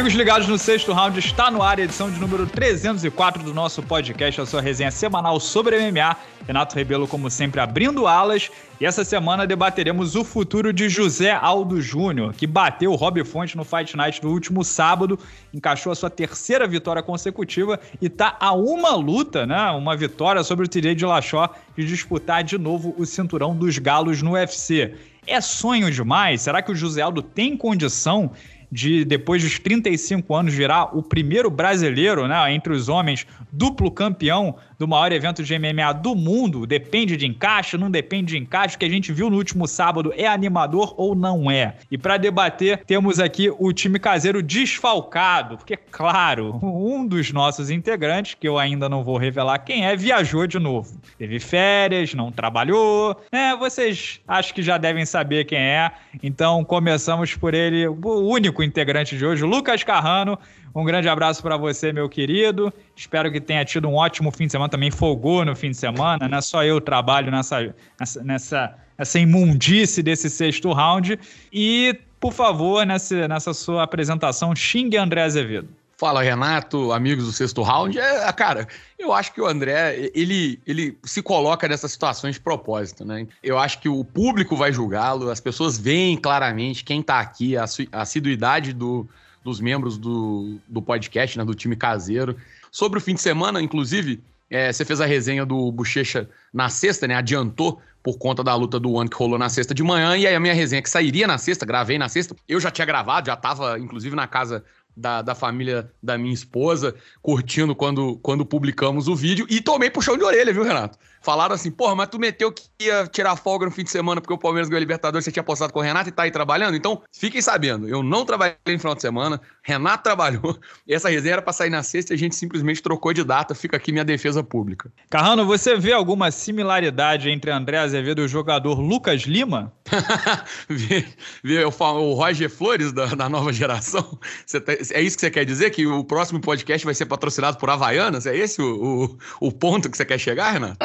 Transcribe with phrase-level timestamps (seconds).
[0.00, 3.82] Amigos ligados no sexto round, está no ar a edição de número 304 do nosso
[3.82, 6.16] podcast, a sua resenha semanal sobre MMA.
[6.46, 8.50] Renato Rebelo, como sempre, abrindo alas.
[8.80, 13.58] E essa semana debateremos o futuro de José Aldo Júnior, que bateu o Rob Fonte
[13.58, 15.18] no Fight Night do último sábado,
[15.52, 19.70] encaixou a sua terceira vitória consecutiva e está a uma luta, né?
[19.72, 24.22] Uma vitória sobre o TJ de Lachó de disputar de novo o cinturão dos galos
[24.22, 24.94] no UFC.
[25.26, 26.40] É sonho demais?
[26.40, 28.32] Será que o José Aldo tem condição
[28.70, 34.56] de, depois dos 35 anos, virar o primeiro brasileiro, né, entre os homens, duplo campeão
[34.78, 36.66] do maior evento de MMA do mundo.
[36.66, 38.76] Depende de encaixe, não depende de encaixe.
[38.76, 41.76] O que a gente viu no último sábado é animador ou não é?
[41.90, 48.34] E para debater, temos aqui o time caseiro desfalcado, porque, claro, um dos nossos integrantes,
[48.34, 50.98] que eu ainda não vou revelar quem é, viajou de novo.
[51.18, 53.54] Teve férias, não trabalhou, né?
[53.56, 55.90] Vocês acho que já devem saber quem é.
[56.22, 60.38] Então começamos por ele, o único integrante de hoje, Lucas Carrano.
[60.74, 62.72] Um grande abraço para você, meu querido.
[62.94, 64.68] Espero que tenha tido um ótimo fim de semana.
[64.68, 69.18] Também folgou no fim de semana, não é só eu trabalho nessa, nessa, nessa, nessa
[69.18, 71.18] imundice desse sexto round.
[71.52, 75.68] E, por favor, nessa, nessa sua apresentação, xingue André Azevedo.
[76.00, 77.98] Fala, Renato, amigos do sexto round.
[77.98, 78.66] É, cara,
[78.98, 83.26] eu acho que o André, ele, ele se coloca nessas situações de propósito, né?
[83.42, 87.66] Eu acho que o público vai julgá-lo, as pessoas veem claramente quem tá aqui, a,
[87.92, 89.06] a assiduidade do,
[89.44, 92.34] dos membros do, do podcast, né, do time caseiro.
[92.72, 97.06] Sobre o fim de semana, inclusive, é, você fez a resenha do Bochecha na sexta,
[97.06, 97.14] né?
[97.14, 100.16] Adiantou por conta da luta do ano que rolou na sexta de manhã.
[100.16, 102.34] E aí a minha resenha que sairia na sexta, gravei na sexta.
[102.48, 104.64] Eu já tinha gravado, já estava inclusive na casa
[104.96, 109.46] da, da família da minha esposa, curtindo quando, quando publicamos o vídeo.
[109.48, 110.98] E tomei puxão de orelha, viu, Renato?
[111.20, 114.32] Falaram assim, porra, mas tu meteu que ia tirar folga no fim de semana porque
[114.32, 116.76] o Palmeiras ganhou a Libertadores, você tinha postado com o Renato e tá aí trabalhando?
[116.76, 121.42] Então, fiquem sabendo, eu não trabalhei no final de semana, Renato trabalhou, essa resenha era
[121.42, 124.42] pra sair na sexta e a gente simplesmente trocou de data, fica aqui minha defesa
[124.42, 124.90] pública.
[125.10, 129.72] Carrano, você vê alguma similaridade entre André Azevedo e o jogador Lucas Lima?
[131.80, 134.18] o Roger Flores da, da nova geração?
[134.50, 135.70] Tá, é isso que você quer dizer?
[135.70, 138.26] Que o próximo podcast vai ser patrocinado por Havaianas?
[138.26, 140.76] É esse o, o, o ponto que você quer chegar, Renato?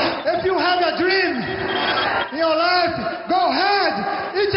[0.65, 1.35] Have a dream
[2.33, 2.95] in your life,
[3.29, 3.93] go ahead.
[4.35, 4.55] It's.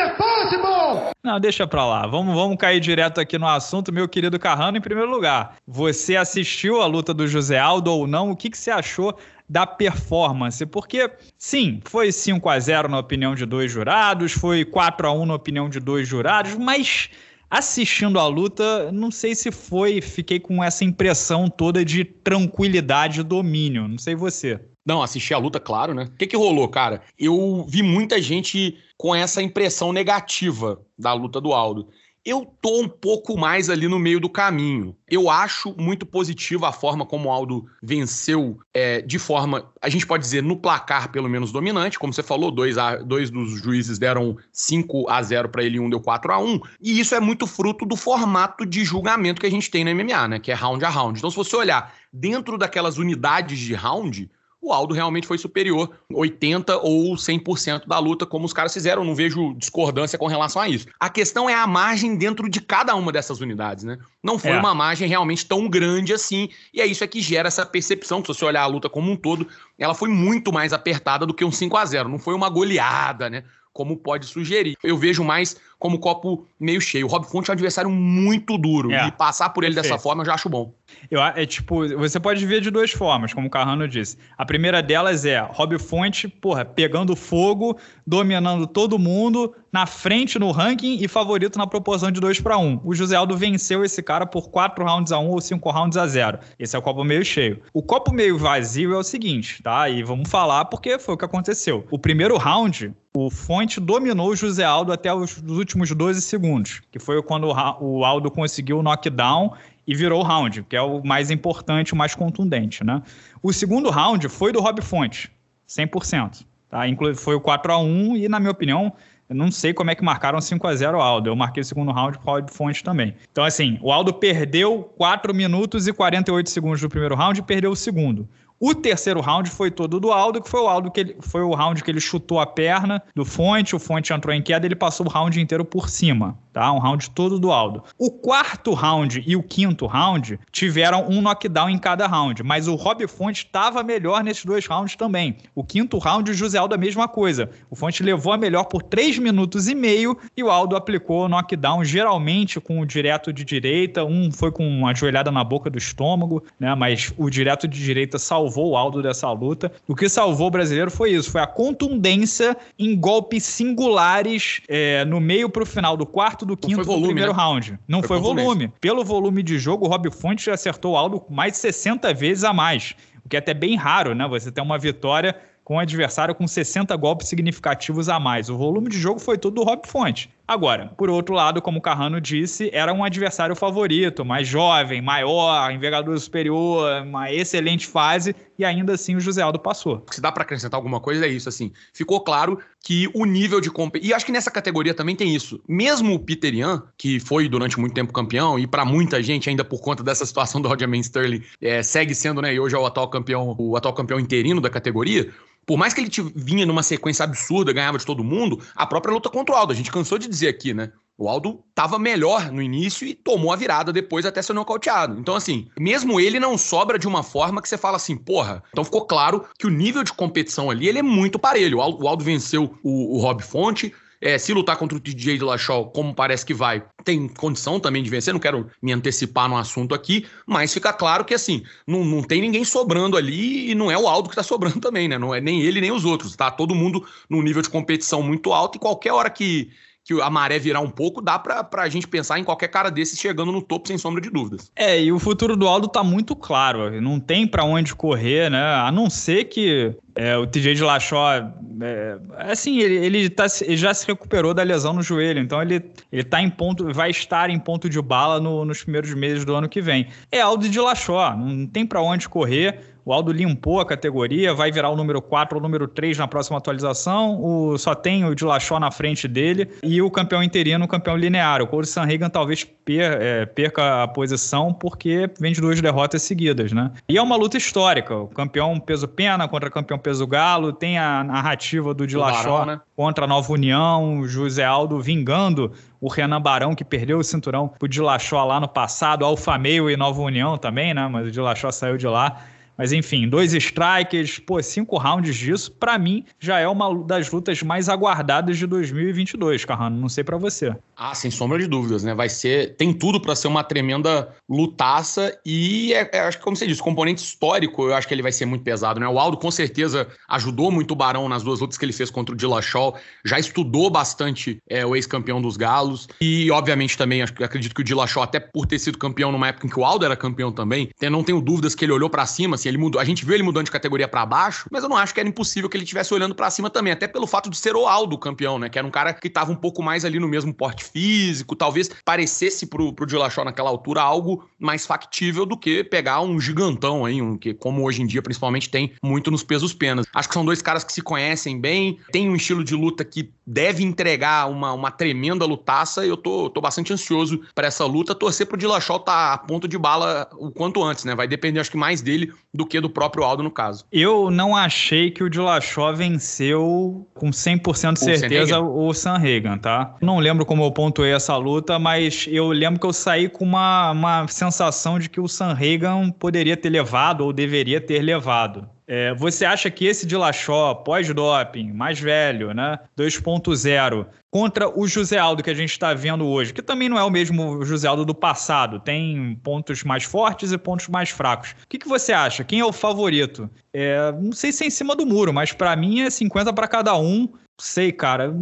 [1.29, 2.07] Não, deixa pra lá.
[2.07, 4.79] Vamos, vamos cair direto aqui no assunto, meu querido Carrano.
[4.79, 8.31] Em primeiro lugar, você assistiu a luta do José Aldo ou não?
[8.31, 13.35] O que, que você achou da performance, porque sim, foi 5 a 0 na opinião
[13.35, 17.11] de dois jurados, foi 4 a 1 na opinião de dois jurados, mas
[17.51, 23.23] assistindo a luta, não sei se foi, fiquei com essa impressão toda de tranquilidade e
[23.25, 24.61] domínio, não sei você.
[24.89, 26.05] Não, assisti a luta, claro, né?
[26.05, 27.03] O que, que rolou, cara?
[27.19, 31.91] Eu vi muita gente com essa impressão negativa da luta do Aldo.
[32.25, 34.97] Eu tô um pouco mais ali no meio do caminho.
[35.07, 40.07] Eu acho muito positiva a forma como o Aldo venceu é, de forma, a gente
[40.07, 41.99] pode dizer, no placar pelo menos dominante.
[41.99, 45.91] Como você falou, dois, a, dois dos juízes deram 5 a 0 para ele um
[45.91, 49.51] deu 4 a 1 E isso é muito fruto do formato de julgamento que a
[49.51, 50.39] gente tem no MMA, né?
[50.39, 51.19] Que é round a round.
[51.19, 56.81] Então, se você olhar dentro daquelas unidades de round, o Aldo realmente foi superior, 80%
[56.83, 59.05] ou 100% da luta, como os caras fizeram.
[59.05, 60.87] Não vejo discordância com relação a isso.
[60.99, 63.99] A questão é a margem dentro de cada uma dessas unidades, né?
[64.23, 64.59] Não foi é.
[64.59, 68.33] uma margem realmente tão grande assim, e é isso é que gera essa percepção, que
[68.33, 69.47] se você olhar a luta como um todo,
[69.79, 73.31] ela foi muito mais apertada do que um 5 a 0 Não foi uma goleada,
[73.31, 73.45] né?
[73.73, 74.77] Como pode sugerir.
[74.83, 77.07] Eu vejo mais como copo meio cheio.
[77.07, 78.91] O Rob Fonte é um adversário muito duro.
[78.91, 79.07] É.
[79.07, 79.93] E passar por ele Perfeito.
[79.93, 80.75] dessa forma eu já acho bom.
[81.11, 84.17] Eu, é tipo, você pode ver de duas formas, como o Carrano disse.
[84.37, 90.51] A primeira delas é Rob Fonte, porra, pegando fogo, dominando todo mundo, na frente no
[90.51, 92.67] ranking e favorito na proporção de 2 para 1.
[92.67, 92.81] Um.
[92.85, 95.97] O José Aldo venceu esse cara por 4 rounds a 1 um ou 5 rounds
[95.97, 96.39] a 0.
[96.59, 97.61] Esse é o copo meio cheio.
[97.73, 99.89] O copo meio vazio é o seguinte, tá?
[99.89, 101.87] E vamos falar porque foi o que aconteceu.
[101.91, 106.81] O primeiro round, o Fonte dominou o José Aldo até os, os últimos 12 segundos,
[106.91, 107.49] que foi quando
[107.81, 109.53] o Aldo conseguiu o knockdown
[109.89, 113.03] e virou o round, que é o mais importante, o mais contundente, né?
[113.43, 115.31] O segundo round foi do Rob Fonte,
[115.67, 116.45] 100%.
[116.69, 116.81] Tá?
[117.17, 118.93] Foi o 4 a 1 e, na minha opinião,
[119.31, 121.31] eu não sei como é que marcaram 5 a 0 o Aldo.
[121.31, 123.15] Eu marquei o segundo round com o Rob Fonte também.
[123.33, 127.71] Então, assim, o Aldo perdeu 4 minutos e 48 segundos do primeiro round e perdeu
[127.71, 128.29] o segundo.
[128.61, 131.55] O terceiro round foi todo do Aldo, que foi o Aldo que ele, foi o
[131.55, 135.07] round que ele chutou a perna do Fonte, o Fonte entrou em queda, ele passou
[135.07, 136.73] o round inteiro por cima, tá?
[136.73, 137.85] Um round todo do Aldo.
[137.97, 142.75] O quarto round e o quinto round tiveram um knockdown em cada round, mas o
[142.75, 145.37] Rob Fonte estava melhor nesses dois rounds também.
[145.55, 147.49] O quinto round, o José Aldo a mesma coisa.
[147.71, 151.29] O Fonte levou a melhor por 3 minutos e meio e o Aldo aplicou o
[151.29, 155.79] knockdown geralmente com o direto de direita, um foi com uma joelhada na boca do
[155.79, 156.75] estômago, né?
[156.75, 159.71] Mas o direto de direita salvou salvou o Aldo dessa luta.
[159.87, 165.21] O que salvou o brasileiro foi isso, foi a contundência em golpes singulares é, no
[165.21, 167.39] meio pro final do quarto, do quinto, volume, do primeiro né?
[167.39, 167.79] round.
[167.87, 168.73] Não foi, foi volume.
[168.81, 172.53] Pelo volume de jogo, o Rob Fonte acertou o Aldo mais de 60 vezes a
[172.53, 172.95] mais.
[173.25, 174.27] O que é até bem raro, né?
[174.27, 178.49] Você ter uma vitória com o adversário com 60 golpes significativos a mais.
[178.49, 180.31] O volume de jogo foi todo do Rob Fonte.
[180.49, 185.71] Agora, por outro lado, como o Carrano disse, era um adversário favorito, mais jovem, maior,
[185.71, 190.03] envergadura superior, uma excelente fase, e ainda assim o José Aldo passou.
[190.11, 191.71] Se dá para acrescentar alguma coisa, é isso, assim.
[191.93, 194.11] Ficou claro que o nível de competição.
[194.11, 195.61] E acho que nessa categoria também tem isso.
[195.69, 199.63] Mesmo o Peter Ian, que foi durante muito tempo campeão, e para muita gente, ainda
[199.63, 202.87] por conta dessa situação do Roger Sterling, é, segue sendo, né, e hoje é o
[202.87, 205.31] atual campeão, o atual campeão interino da categoria
[205.69, 209.29] por mais que ele vinha numa sequência absurda, ganhava de todo mundo, a própria luta
[209.29, 210.91] contra o Aldo, a gente cansou de dizer aqui, né?
[211.19, 215.21] O Aldo estava melhor no início e tomou a virada depois até ser nocauteado.
[215.21, 218.63] Então, assim, mesmo ele não sobra de uma forma que você fala assim, porra.
[218.71, 221.79] Então ficou claro que o nível de competição ali ele é muito parelho.
[221.79, 225.91] O Aldo, venceu o, o Rob Fonte, é, se lutar contra o TJ de Lachol,
[225.91, 228.33] como parece que vai, tem condição também de vencer.
[228.33, 232.41] Não quero me antecipar no assunto aqui, mas fica claro que assim, não, não tem
[232.41, 235.19] ninguém sobrando ali e não é o Aldo que tá sobrando também, né?
[235.19, 236.35] Não é nem ele nem os outros.
[236.35, 239.71] Tá todo mundo num nível de competição muito alto e qualquer hora que
[240.09, 243.21] que a maré virar um pouco, dá pra, pra gente pensar em qualquer cara desses
[243.21, 244.73] chegando no topo sem sombra de dúvidas.
[244.75, 246.99] É, e o futuro do Aldo tá muito claro.
[246.99, 248.59] Não tem para onde correr, né?
[248.59, 251.35] A não ser que é, o TJ de Lachó,
[251.83, 255.85] é, assim, ele, ele, tá, ele já se recuperou da lesão no joelho, então ele,
[256.11, 259.55] ele tá em ponto, vai estar em ponto de bala no, nos primeiros meses do
[259.55, 260.09] ano que vem.
[260.33, 262.81] É Aldo de Lachó, não tem para onde correr.
[263.09, 266.29] O Aldo limpou a categoria, vai virar o número 4 ou o número 3 na
[266.29, 267.43] próxima atualização.
[267.43, 271.63] O, só tem o Dilachó na frente dele e o campeão interino, o campeão linear.
[271.63, 276.71] O Corey Sanhagan talvez per, é, perca a posição porque vem de duas derrotas seguidas,
[276.71, 276.91] né?
[277.09, 278.15] E é uma luta histórica.
[278.15, 280.71] O campeão peso-pena contra o campeão peso-galo.
[280.71, 282.79] Tem a narrativa do Dilachó né?
[282.95, 287.69] contra a Nova União, o José Aldo vingando o Renan Barão, que perdeu o cinturão
[287.69, 291.09] pro Dilachó lá no passado, Alfa Meio e Nova União também, né?
[291.09, 292.37] Mas o Dilachó saiu de lá.
[292.79, 297.61] Mas enfim, dois strikers, pô, cinco rounds disso, para mim já é uma das lutas
[297.61, 300.01] mais aguardadas de 2022, Carrano.
[300.01, 300.73] Não sei para você.
[300.97, 302.15] Ah, sem sombra de dúvidas, né?
[302.15, 306.57] Vai ser, tem tudo para ser uma tremenda lutaça e é, é, acho que como
[306.57, 309.09] você disse, componente histórico, eu acho que ele vai ser muito pesado, né?
[309.09, 312.33] O Aldo com certeza ajudou muito o Barão nas duas lutas que ele fez contra
[312.33, 317.75] o Dillashaw, já estudou bastante é, o ex-campeão dos Galos e obviamente também acho, acredito
[317.75, 320.17] que o Dillashaw até por ter sido campeão numa época em que o Aldo era
[320.17, 323.01] campeão também, não tenho dúvidas que ele olhou para cima, assim, ele mudou.
[323.01, 325.29] A gente viu ele mudando de categoria para baixo, mas eu não acho que era
[325.29, 328.19] impossível que ele estivesse olhando para cima também, até pelo fato de ser o Aldo
[328.19, 328.69] campeão, né?
[328.69, 331.91] Que era um cara que tava um pouco mais ali no mesmo porte físico, talvez
[332.05, 337.21] parecesse pro, pro Dillashaw naquela altura algo mais factível do que pegar um gigantão aí,
[337.21, 340.07] um que como hoje em dia principalmente tem muito nos pesos penas.
[340.15, 343.33] Acho que são dois caras que se conhecem bem, tem um estilo de luta que
[343.47, 348.15] deve entregar uma, uma tremenda lutaça e eu tô, tô bastante ansioso para essa luta,
[348.15, 351.15] torcer pro Dillashaw tá a ponto de bala o quanto antes, né?
[351.15, 353.85] Vai depender acho que mais dele do que do próprio Aldo no caso.
[353.93, 359.95] Eu não achei que o Dillashaw venceu com 100% de certeza o Sanhagan, tá?
[360.03, 363.93] Não lembro como eu pontuei essa luta, mas eu lembro que eu saí com uma,
[363.93, 368.69] uma sensação de que o Sanhagan poderia ter levado ou deveria ter levado.
[368.89, 375.43] É, você acha que esse Dillashaw, pós-doping, mais velho, né, 2.0, contra o José Aldo
[375.43, 378.15] que a gente está vendo hoje, que também não é o mesmo José Aldo do
[378.15, 381.51] passado, tem pontos mais fortes e pontos mais fracos.
[381.51, 382.43] O que, que você acha?
[382.43, 383.51] Quem é o favorito?
[383.75, 386.67] É, não sei se é em cima do muro, mas para mim é 50 para
[386.67, 387.29] cada um
[387.61, 388.33] sei, cara.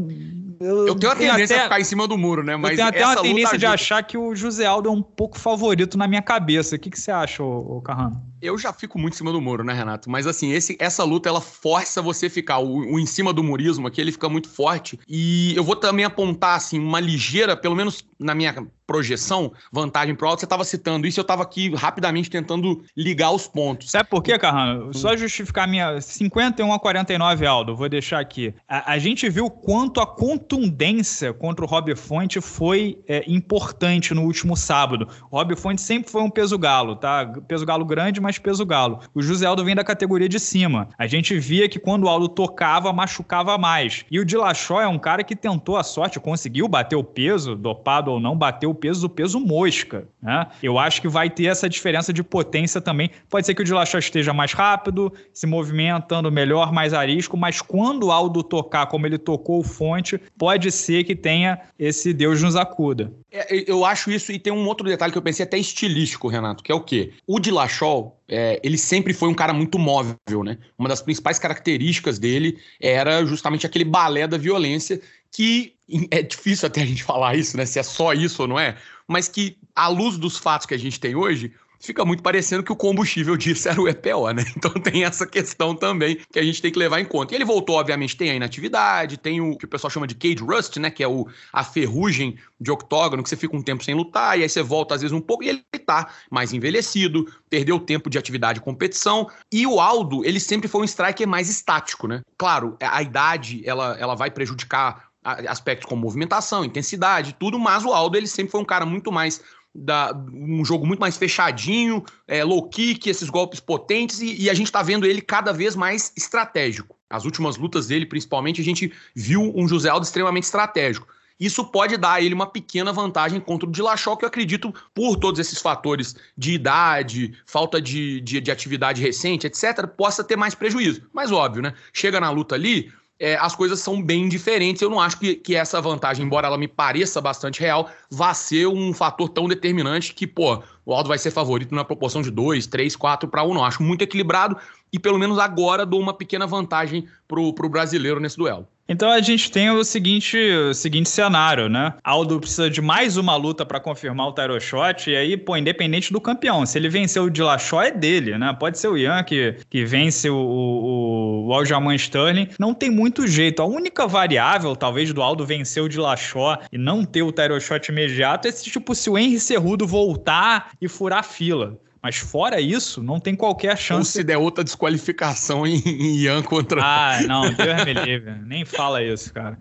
[0.60, 2.56] Eu, eu tenho a tendência até, a ficar em cima do muro, né?
[2.56, 5.38] Mas eu tenho até uma tendência de achar que o José Aldo é um pouco
[5.38, 6.76] favorito na minha cabeça.
[6.76, 8.22] O que, que você acha, ô, ô Carrano?
[8.46, 10.10] Eu já fico muito em cima do muro, né, Renato?
[10.10, 12.58] Mas assim, esse, essa luta ela força você ficar.
[12.58, 14.98] O, o em cima do murismo aqui, ele fica muito forte.
[15.08, 18.52] E eu vou também apontar, assim, uma ligeira, pelo menos na minha
[18.86, 23.48] projeção, vantagem pro Aldo, você estava citando isso, eu estava aqui rapidamente tentando ligar os
[23.48, 23.90] pontos.
[23.90, 24.94] Sabe por quê, Carrano?
[24.94, 28.54] Só justificar minha 51 a 49, Aldo, vou deixar aqui.
[28.68, 34.22] A, a gente viu quanto a contundência contra o Rob Fonte foi é, importante no
[34.22, 35.08] último sábado.
[35.30, 37.26] O Rob Fonte sempre foi um peso galo, tá?
[37.48, 39.00] Peso galo grande, mas peso galo.
[39.14, 40.88] O José Aldo vem da categoria de cima.
[40.98, 44.04] A gente via que quando o Aldo tocava, machucava mais.
[44.10, 48.10] E o Dilachó é um cara que tentou a sorte, conseguiu bater o peso, dopado
[48.10, 50.06] ou não, bateu o peso do peso mosca.
[50.22, 50.46] Né?
[50.62, 53.10] Eu acho que vai ter essa diferença de potência também.
[53.28, 58.04] Pode ser que o Dilachó esteja mais rápido, se movimentando melhor, mais arisco, mas quando
[58.04, 62.56] o Aldo tocar como ele tocou o Fonte, pode ser que tenha esse Deus nos
[62.56, 63.12] acuda.
[63.36, 66.62] É, eu acho isso, e tem um outro detalhe que eu pensei até estilístico, Renato,
[66.62, 67.12] que é o quê?
[67.26, 70.56] O Dilachol, é, ele sempre foi um cara muito móvel, né?
[70.78, 75.00] Uma das principais características dele era justamente aquele balé da violência
[75.30, 75.74] que
[76.10, 77.66] é difícil até a gente falar isso, né?
[77.66, 78.76] Se é só isso ou não é,
[79.06, 82.72] mas que, à luz dos fatos que a gente tem hoje, fica muito parecendo que
[82.72, 84.44] o combustível disso era o EPO, né?
[84.56, 87.34] Então tem essa questão também que a gente tem que levar em conta.
[87.34, 90.42] E ele voltou, obviamente, tem a inatividade, tem o que o pessoal chama de cage
[90.42, 90.90] rust, né?
[90.90, 94.42] Que é o, a ferrugem de octógono, que você fica um tempo sem lutar, e
[94.42, 98.18] aí você volta às vezes um pouco, e ele tá mais envelhecido, perdeu tempo de
[98.18, 99.28] atividade e competição.
[99.52, 102.22] E o Aldo, ele sempre foi um striker mais estático, né?
[102.38, 105.06] Claro, a idade, ela, ela vai prejudicar
[105.48, 109.42] aspectos como movimentação, intensidade, tudo, mas o Aldo ele sempre foi um cara muito mais
[109.76, 114.54] da, um jogo muito mais fechadinho, é, low kick, esses golpes potentes, e, e a
[114.54, 116.96] gente está vendo ele cada vez mais estratégico.
[117.08, 121.06] As últimas lutas dele, principalmente, a gente viu um José Aldo extremamente estratégico.
[121.38, 125.16] Isso pode dar a ele uma pequena vantagem contra o Dilachó, que eu acredito, por
[125.16, 130.54] todos esses fatores de idade, falta de, de, de atividade recente, etc., possa ter mais
[130.54, 131.02] prejuízo.
[131.12, 131.74] Mas óbvio, né?
[131.92, 134.82] Chega na luta ali, é, as coisas são bem diferentes.
[134.82, 138.66] Eu não acho que, que essa vantagem, embora ela me pareça bastante real, vá ser
[138.66, 142.66] um fator tão determinante que, pô, o Aldo vai ser favorito na proporção de 2,
[142.66, 143.54] 3, 4 para 1.
[143.54, 144.56] Não, acho muito equilibrado
[144.92, 148.66] e pelo menos agora dou uma pequena vantagem pro, pro brasileiro nesse duelo.
[148.88, 151.94] Então a gente tem o seguinte, o seguinte cenário, né?
[152.04, 156.12] Aldo precisa de mais uma luta para confirmar o title shot, e aí, pô, independente
[156.12, 158.56] do campeão, se ele vencer o Dillashaw é dele, né?
[158.58, 163.26] Pode ser o Ian que, que vence o, o, o Aljamain Sterling, não tem muito
[163.26, 163.62] jeito.
[163.62, 167.90] A única variável, talvez, do Aldo vencer o Dillashaw e não ter o title shot
[167.90, 171.78] imediato é se, tipo, se o Henry Cerrudo voltar e furar fila.
[172.02, 173.98] Mas fora isso, não tem qualquer chance.
[173.98, 176.80] Ou se der outra desqualificação em, em Ian contra.
[176.80, 178.32] Ah, não, Deus me livre.
[178.46, 179.58] Nem fala isso, cara.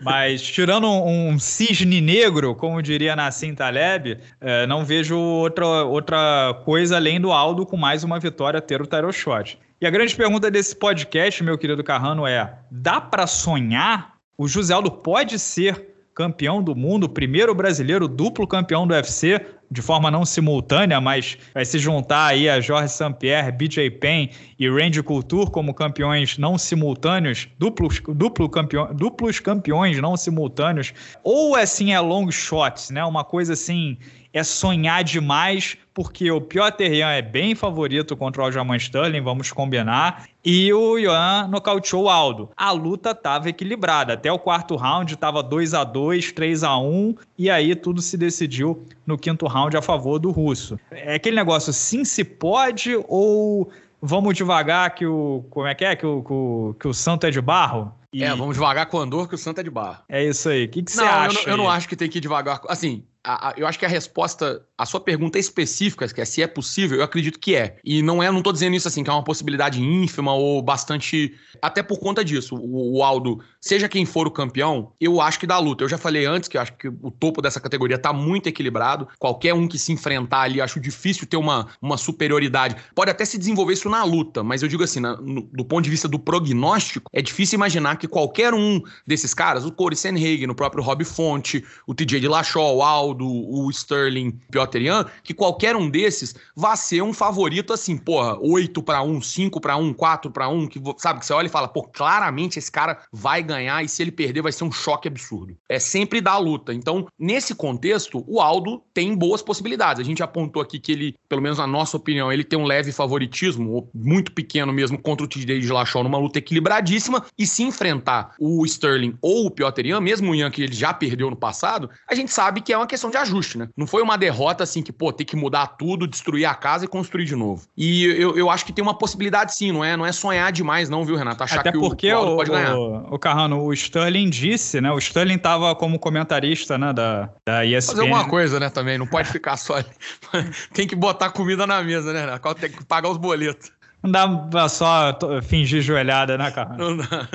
[0.00, 6.60] Mas tirando um, um cisne negro, como diria Nassim Taleb, é, não vejo outra, outra
[6.64, 9.58] coisa além do Aldo com mais uma vitória ter o title shot.
[9.80, 14.18] E a grande pergunta desse podcast, meu querido Carrano, é: dá para sonhar?
[14.36, 19.80] O José Aldo pode ser campeão do mundo, primeiro brasileiro duplo campeão do UFC, de
[19.80, 25.00] forma não simultânea, mas vai se juntar aí a Jorge St-Pierre, BJ Penn e Randy
[25.00, 30.92] Couture como campeões não simultâneos, duplos, duplo campeão, duplos campeões não simultâneos,
[31.22, 33.04] ou assim é long shots, né?
[33.04, 33.96] Uma coisa assim
[34.32, 39.50] é sonhar demais, porque o Piotr Jan é bem favorito contra o Aljamain Sterling, vamos
[39.50, 42.50] combinar, e o Ian nocauteou o Aldo.
[42.56, 47.14] A luta estava equilibrada, até o quarto round estava 2 a 2 3 a 1
[47.36, 50.78] e aí tudo se decidiu no quinto round a favor do russo.
[50.90, 53.70] É aquele negócio, sim se pode ou
[54.00, 55.44] vamos devagar que o...
[55.50, 55.96] como é que é?
[55.96, 57.92] Que o, que o, que o santo é de barro?
[58.12, 58.24] E...
[58.24, 59.98] É, vamos devagar com o Andor, que o santo é de barro.
[60.08, 60.64] É isso aí.
[60.64, 61.40] O que, que você acha?
[61.40, 62.60] Eu não, eu não acho que tem que ir devagar.
[62.68, 66.42] Assim, a, a, eu acho que a resposta, a sua pergunta específica, que é se
[66.42, 67.76] é possível, eu acredito que é.
[67.84, 71.34] E não é, não tô dizendo isso assim, que é uma possibilidade ínfima ou bastante.
[71.60, 72.56] Até por conta disso.
[72.56, 75.84] O, o Aldo, seja quem for o campeão, eu acho que dá luta.
[75.84, 79.08] Eu já falei antes que eu acho que o topo dessa categoria tá muito equilibrado.
[79.18, 82.76] Qualquer um que se enfrentar ali, acho difícil ter uma, uma superioridade.
[82.94, 85.84] Pode até se desenvolver isso na luta, mas eu digo assim, na, no, do ponto
[85.84, 90.50] de vista do prognóstico, é difícil imaginar que qualquer um desses caras, o Corey Sanhagen,
[90.50, 95.06] o próprio Rob Fonte, o TJ de Lachol, o Aldo, Ronaldo, o Sterling, Piotr Jan,
[95.22, 99.76] que qualquer um desses vá ser um favorito assim, porra, 8 para 1, 5 para
[99.76, 102.98] 1, 4 para 1, que sabe que você olha e fala, pô, claramente esse cara
[103.12, 105.56] vai ganhar e se ele perder vai ser um choque absurdo.
[105.68, 106.74] É sempre da luta.
[106.74, 110.00] Então, nesse contexto, o Aldo tem boas possibilidades.
[110.00, 112.92] A gente apontou aqui que ele, pelo menos na nossa opinião, ele tem um leve
[112.92, 118.34] favoritismo, muito pequeno mesmo, contra o TJ de Lachol numa luta equilibradíssima e se enfrentar
[118.38, 121.90] o Sterling ou o Piotr Jan, mesmo o Jan que ele já perdeu no passado,
[122.06, 123.68] a gente sabe que é uma questão questão de ajuste, né?
[123.76, 126.88] Não foi uma derrota assim que, pô, tem que mudar tudo, destruir a casa e
[126.88, 127.66] construir de novo.
[127.76, 130.88] E eu, eu acho que tem uma possibilidade sim, não é, não é sonhar demais,
[130.88, 131.44] não, viu, Renato?
[131.44, 132.76] Achar Até que porque o, o pode ganhar.
[132.76, 134.90] O, o Carrano, o Sterling disse, né?
[134.90, 137.92] O Sterling tava como comentarista, né, da, da ESPN.
[137.92, 138.98] Fazer alguma coisa, né, também.
[138.98, 139.86] Não pode ficar só ali.
[140.74, 142.54] tem que botar comida na mesa, né, Renato?
[142.56, 143.70] Tem que pagar os boletos.
[144.02, 146.76] Não dá pra só fingir joelhada, né, cara?
[146.76, 147.28] Não dá.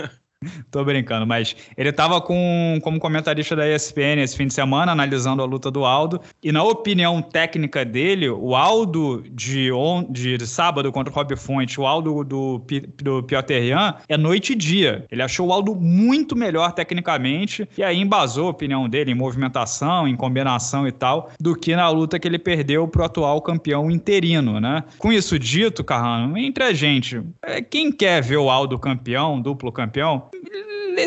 [0.72, 5.42] Tô brincando, mas ele estava com, como comentarista da ESPN esse fim de semana, analisando
[5.42, 6.22] a luta do Aldo.
[6.42, 11.80] E na opinião técnica dele, o Aldo de, on, de, sábado contra o Rob Fonte,
[11.80, 12.62] o Aldo do,
[13.02, 15.06] do Piotr Jan, é noite e dia.
[15.12, 20.08] Ele achou o Aldo muito melhor tecnicamente e aí embasou a opinião dele em movimentação,
[20.08, 24.60] em combinação e tal, do que na luta que ele perdeu pro atual campeão interino,
[24.60, 24.84] né?
[24.98, 29.72] Com isso dito, Carrano, entre a gente, é, quem quer ver o Aldo campeão, duplo
[29.72, 30.30] campeão,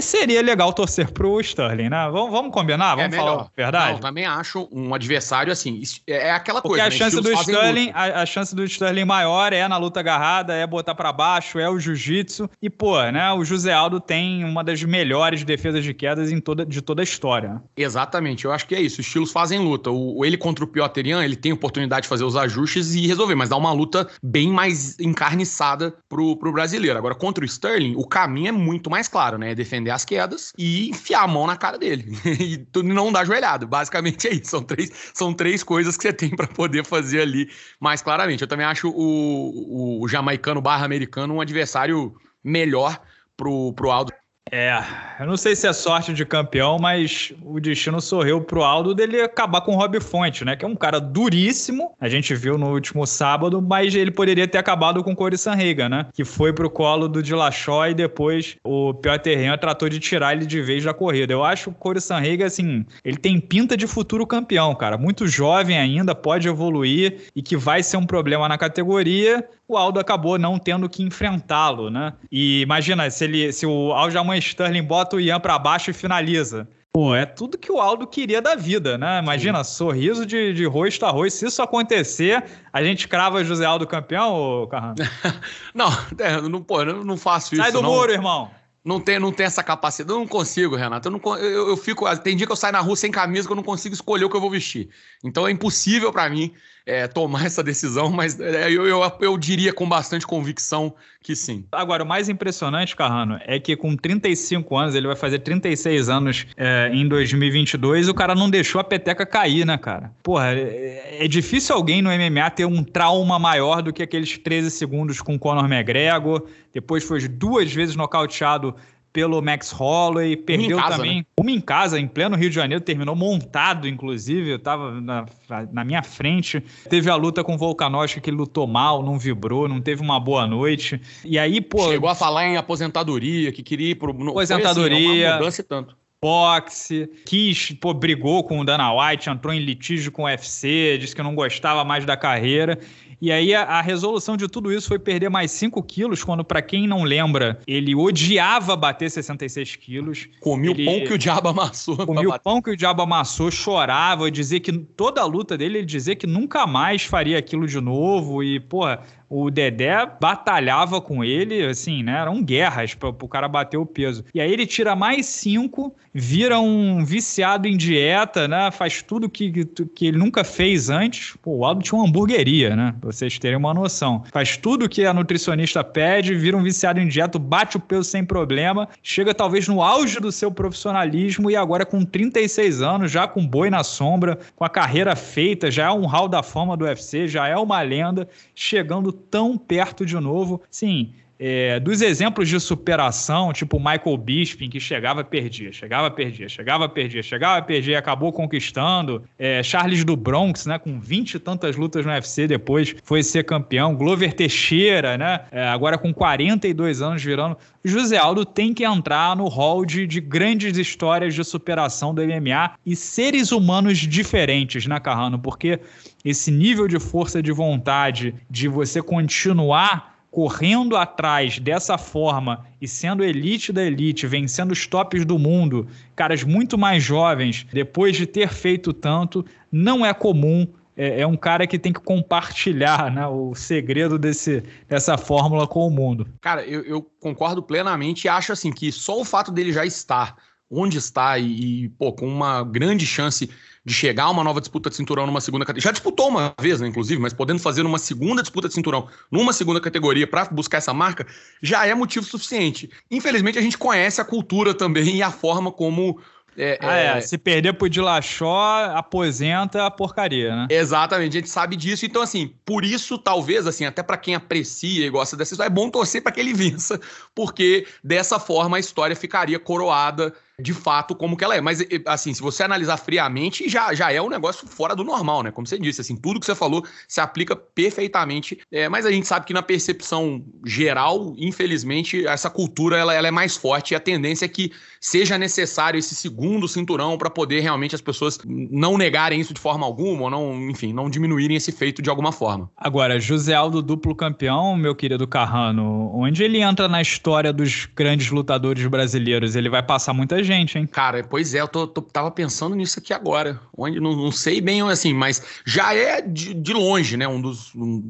[0.01, 2.09] seria legal torcer pro Sterling, né?
[2.11, 2.93] Vamos, vamos combinar?
[2.99, 3.93] É vamos é falar a verdade?
[3.95, 5.83] Não, também acho um adversário assim.
[6.07, 6.91] É, é aquela Porque coisa.
[6.91, 7.11] Porque a né?
[7.11, 10.95] chance do Sterling, a, a, chance do Sterling maior é na luta agarrada, é botar
[10.95, 12.49] para baixo, é o jiu-jitsu.
[12.61, 13.33] E, pô, né?
[13.33, 17.05] O José Aldo tem uma das melhores defesas de quedas em toda, de toda a
[17.05, 17.63] história.
[17.77, 19.01] Exatamente, eu acho que é isso.
[19.01, 19.91] Os estilos fazem luta.
[19.91, 23.49] O, ele contra o Pioterian, ele tem oportunidade de fazer os ajustes e resolver, mas
[23.49, 26.99] dá uma luta bem mais encarniçada pro, pro brasileiro.
[26.99, 29.53] Agora, contra o Sterling, o caminho é muito mais claro, né?
[29.53, 32.07] É defender as quedas e enfiar a mão na cara dele.
[32.41, 33.67] e não dar joelhado.
[33.67, 34.51] Basicamente é isso.
[34.51, 38.43] São três, são três coisas que você tem para poder fazer ali mais claramente.
[38.43, 43.01] Eu também acho o, o jamaicano barra americano um adversário melhor
[43.37, 44.13] pro, pro Aldo
[44.53, 44.81] é,
[45.19, 49.21] eu não sei se é sorte de campeão, mas o destino sorriu pro Aldo dele
[49.21, 50.55] acabar com o Rob Fonte, né?
[50.55, 54.59] Que é um cara duríssimo, a gente viu no último sábado, mas ele poderia ter
[54.59, 56.07] acabado com o Corey Sanriga, né?
[56.13, 60.47] Que foi pro colo do Dillashaw e depois o Piotr Jan tratou de tirar ele
[60.47, 61.33] de vez da corrida.
[61.33, 64.97] Eu acho o Corey Sanriga, assim, ele tem pinta de futuro campeão, cara.
[64.97, 69.99] Muito jovem ainda, pode evoluir e que vai ser um problema na categoria, o Aldo
[69.99, 72.13] acabou não tendo que enfrentá-lo, né?
[72.31, 73.93] E imagina, se, ele, se o
[74.37, 76.69] Aljamain Sterling bota o Ian para baixo e finaliza.
[76.93, 79.19] Pô, é tudo que o Aldo queria da vida, né?
[79.19, 79.75] Imagina, Sim.
[79.75, 81.39] sorriso de, de rosto a rosto.
[81.39, 84.95] Se isso acontecer, a gente crava José Aldo campeão, ô Carrano?
[85.75, 85.89] não,
[86.19, 87.63] é, não, pô, eu não faço isso.
[87.63, 87.91] Sai do não.
[87.91, 88.51] muro, irmão.
[88.87, 90.13] Não tem, não tem essa capacidade.
[90.13, 91.09] Eu não consigo, Renato.
[91.09, 92.05] Eu, não, eu, eu, fico.
[92.19, 94.31] Tem dia que eu saio na rua sem camisa que eu não consigo escolher o
[94.31, 94.89] que eu vou vestir.
[95.25, 96.53] Então é impossível para mim
[96.87, 101.65] é, tomar essa decisão, mas é, eu, eu, eu, diria com bastante convicção que sim.
[101.73, 106.47] Agora, o mais impressionante, Carrano, é que com 35 anos, ele vai fazer 36 anos
[106.57, 110.13] é, em 2022, o cara não deixou a peteca cair, né, cara?
[110.23, 114.71] Porra, é, é difícil alguém no MMA ter um trauma maior do que aqueles 13
[114.71, 118.77] segundos com Conor McGregor, depois foi duas vezes nocauteado
[119.11, 121.25] pelo Max Holloway, perdeu casa, também né?
[121.41, 125.25] uma em casa, em pleno Rio de Janeiro, terminou montado, inclusive, eu tava na,
[125.73, 126.63] na minha frente.
[126.91, 130.21] Teve a luta com o Volkanovski, que ele lutou mal, não vibrou, não teve uma
[130.21, 131.01] boa noite.
[131.25, 131.89] E aí, pô...
[131.89, 134.11] Chegou a falar em aposentadoria, que queria ir pro...
[134.11, 134.99] Aposentadoria...
[134.99, 139.61] Foi, assim, uma mudança tanto boxe, quis, pô, brigou com o Dana White, entrou em
[139.61, 142.79] litígio com o UFC, disse que não gostava mais da carreira.
[143.21, 146.61] E aí a, a, resolução de tudo isso foi perder mais 5 quilos, quando, para
[146.61, 150.29] quem não lembra, ele odiava bater 66 quilos.
[150.41, 150.83] Comia ele...
[150.83, 151.97] o pão que o diabo amassou.
[152.07, 155.87] Comia o pão que o diabo amassou, chorava, dizia que toda a luta dele, ele
[155.87, 158.43] dizia que nunca mais faria aquilo de novo.
[158.43, 162.21] E, porra, o Dedé batalhava com ele, assim, né?
[162.21, 164.25] Eram guerras para o cara bater o peso.
[164.33, 168.71] E aí ele tira mais cinco, vira um viciado em dieta, né?
[168.71, 171.37] Faz tudo que, que ele nunca fez antes.
[171.43, 172.95] Pô, o Aldo tinha uma hamburgueria, né?
[173.01, 174.23] Pra vocês terem uma noção.
[174.33, 178.25] Faz tudo que a nutricionista pede, vira um viciado em dieta, bate o peso sem
[178.25, 183.47] problema, chega talvez no auge do seu profissionalismo e agora com 36 anos, já com
[183.47, 187.27] boi na sombra, com a carreira feita, já é um hall da fama do UFC,
[187.27, 190.61] já é uma lenda, chegando tão perto de novo.
[190.71, 196.89] Sim, é, dos exemplos de superação, tipo Michael Bisping, que chegava, perdia, chegava, perdia, chegava,
[196.89, 199.23] perdia, chegava, perdia, acabou conquistando.
[199.39, 203.45] É, Charles do Bronx, né, com 20 e tantas lutas no UFC depois, foi ser
[203.45, 203.95] campeão.
[203.95, 207.57] Glover Teixeira, né, é, agora com 42 anos virando.
[207.85, 212.73] José Aldo tem que entrar no hall de, de grandes histórias de superação do MMA
[212.85, 215.39] e seres humanos diferentes, né, Carrano?
[215.39, 215.79] Porque
[216.25, 223.25] esse nível de força de vontade de você continuar correndo atrás dessa forma e sendo
[223.25, 228.51] elite da elite, vencendo os tops do mundo, caras muito mais jovens, depois de ter
[228.51, 230.69] feito tanto, não é comum.
[230.95, 235.87] É, é um cara que tem que compartilhar né, o segredo desse, dessa fórmula com
[235.87, 236.29] o mundo.
[236.43, 240.37] Cara, eu, eu concordo plenamente e acho assim que só o fato dele já estar
[240.71, 243.49] onde está e, e pô, com uma grande chance
[243.87, 245.89] de chegar a uma nova disputa de cinturão numa segunda categoria.
[245.89, 249.53] Já disputou uma vez, né, inclusive, mas podendo fazer uma segunda disputa de cinturão numa
[249.53, 251.25] segunda categoria para buscar essa marca,
[251.63, 252.91] já é motivo suficiente.
[253.09, 256.21] Infelizmente, a gente conhece a cultura também e a forma como
[256.59, 257.19] é, ah, é.
[257.19, 257.21] é.
[257.21, 260.67] Se perder pro Dilachó, aposenta a porcaria, né?
[260.71, 262.07] Exatamente, a gente sabe disso.
[262.07, 265.73] Então, assim, por isso, talvez, assim, até para quem aprecia e gosta dessa história, é
[265.73, 266.99] bom torcer para que ele vença,
[267.35, 271.61] porque dessa forma a história ficaria coroada de fato como que ela é.
[271.61, 275.51] Mas, assim, se você analisar friamente, já, já é um negócio fora do normal, né?
[275.51, 278.59] Como você disse, assim, tudo que você falou se aplica perfeitamente.
[278.73, 283.31] É, mas a gente sabe que na percepção geral, infelizmente, essa cultura ela, ela é
[283.31, 287.95] mais forte e a tendência é que seja necessário esse segundo cinturão para poder realmente
[287.95, 292.01] as pessoas não negarem isso de forma alguma, ou não, enfim, não diminuírem esse feito
[292.01, 292.71] de alguma forma.
[292.77, 298.31] Agora, José Aldo, duplo campeão, meu querido Carrano, onde ele entra na história dos grandes
[298.31, 299.55] lutadores brasileiros?
[299.55, 300.87] Ele vai passar muita gente, hein?
[300.87, 303.61] Cara, pois é, eu tô, tô tava pensando nisso aqui agora.
[303.77, 307.29] Onde não, não sei bem assim, mas já é de, de longe, né?
[307.29, 307.75] Um dos.
[307.75, 308.03] Um,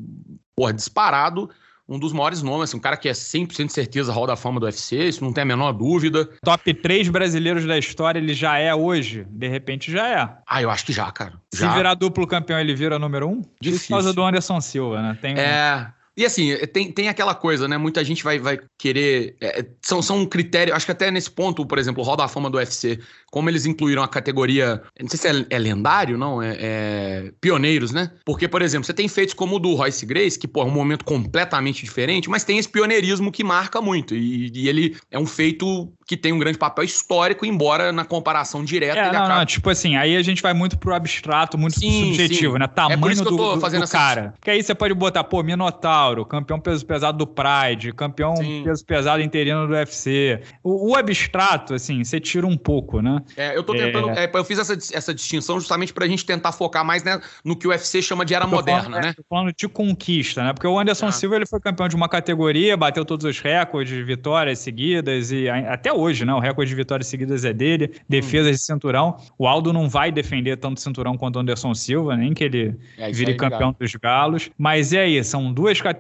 [0.55, 1.51] porra, disparado
[1.89, 4.59] um dos maiores nomes, assim, um cara que é 100% de certeza Hall da Fama
[4.59, 6.29] do UFC, isso não tem a menor dúvida.
[6.43, 9.25] Top 3 brasileiros da história, ele já é hoje?
[9.31, 10.29] De repente já é.
[10.47, 11.35] Ah, eu acho que já, cara.
[11.55, 11.71] Já.
[11.71, 13.43] Se virar duplo campeão, ele vira número um?
[13.61, 13.87] Difícil.
[13.89, 15.19] Por causa do Anderson Silva, né?
[15.21, 17.77] Tem é, e assim, tem, tem aquela coisa, né?
[17.77, 19.37] Muita gente vai, vai querer.
[19.41, 20.75] É, são, são critérios.
[20.75, 22.99] Acho que até nesse ponto, por exemplo, o Hall da Fama do UFC,
[23.31, 24.83] como eles incluíram a categoria.
[24.99, 26.41] Não sei se é, é lendário, não?
[26.43, 28.11] É, é, pioneiros, né?
[28.25, 30.71] Porque, por exemplo, você tem feitos como o do Royce Grace, que, pô, é um
[30.71, 34.15] momento completamente diferente, mas tem esse pioneirismo que marca muito.
[34.15, 38.65] E, e ele é um feito que tem um grande papel histórico, embora na comparação
[38.65, 38.99] direta.
[38.99, 39.39] É, não, acaba...
[39.39, 42.59] não, tipo assim, aí a gente vai muito pro abstrato, muito sim, subjetivo, sim.
[42.61, 42.67] né?
[42.69, 43.99] Tamanho é por isso que eu tô do, fazendo do essa...
[43.99, 44.35] cara.
[44.39, 48.63] Porque aí você pode botar, pô, Minotauro, campeão peso pesado do Pride, campeão sim.
[48.65, 50.41] peso pesado interino do UFC.
[50.63, 53.21] O, o, abstrato, assim, você tira um pouco, né?
[53.37, 54.11] É, eu tô tentando.
[54.11, 54.25] É...
[54.25, 57.67] É, eu fiz essa, essa distinção justamente pra gente tentar focar mais né, no que
[57.67, 59.13] o UFC chama de era moderna, falando, né?
[59.13, 60.53] Tô falando de conquista, né?
[60.53, 61.13] Porque o Anderson ah.
[61.13, 65.49] Silva ele foi campeão de uma categoria, bateu todos os recordes de vitórias seguidas e
[65.49, 66.35] até hoje, né?
[66.35, 68.53] O recorde de vitórias seguidas é dele, defesas hum.
[68.53, 69.17] de cinturão.
[69.39, 73.11] O Aldo não vai defender tanto cinturão quanto o Anderson Silva, nem que ele é,
[73.11, 74.51] vire campeão dos galos.
[74.57, 75.25] Mas e aí?
[75.25, 75.96] São duas categorias,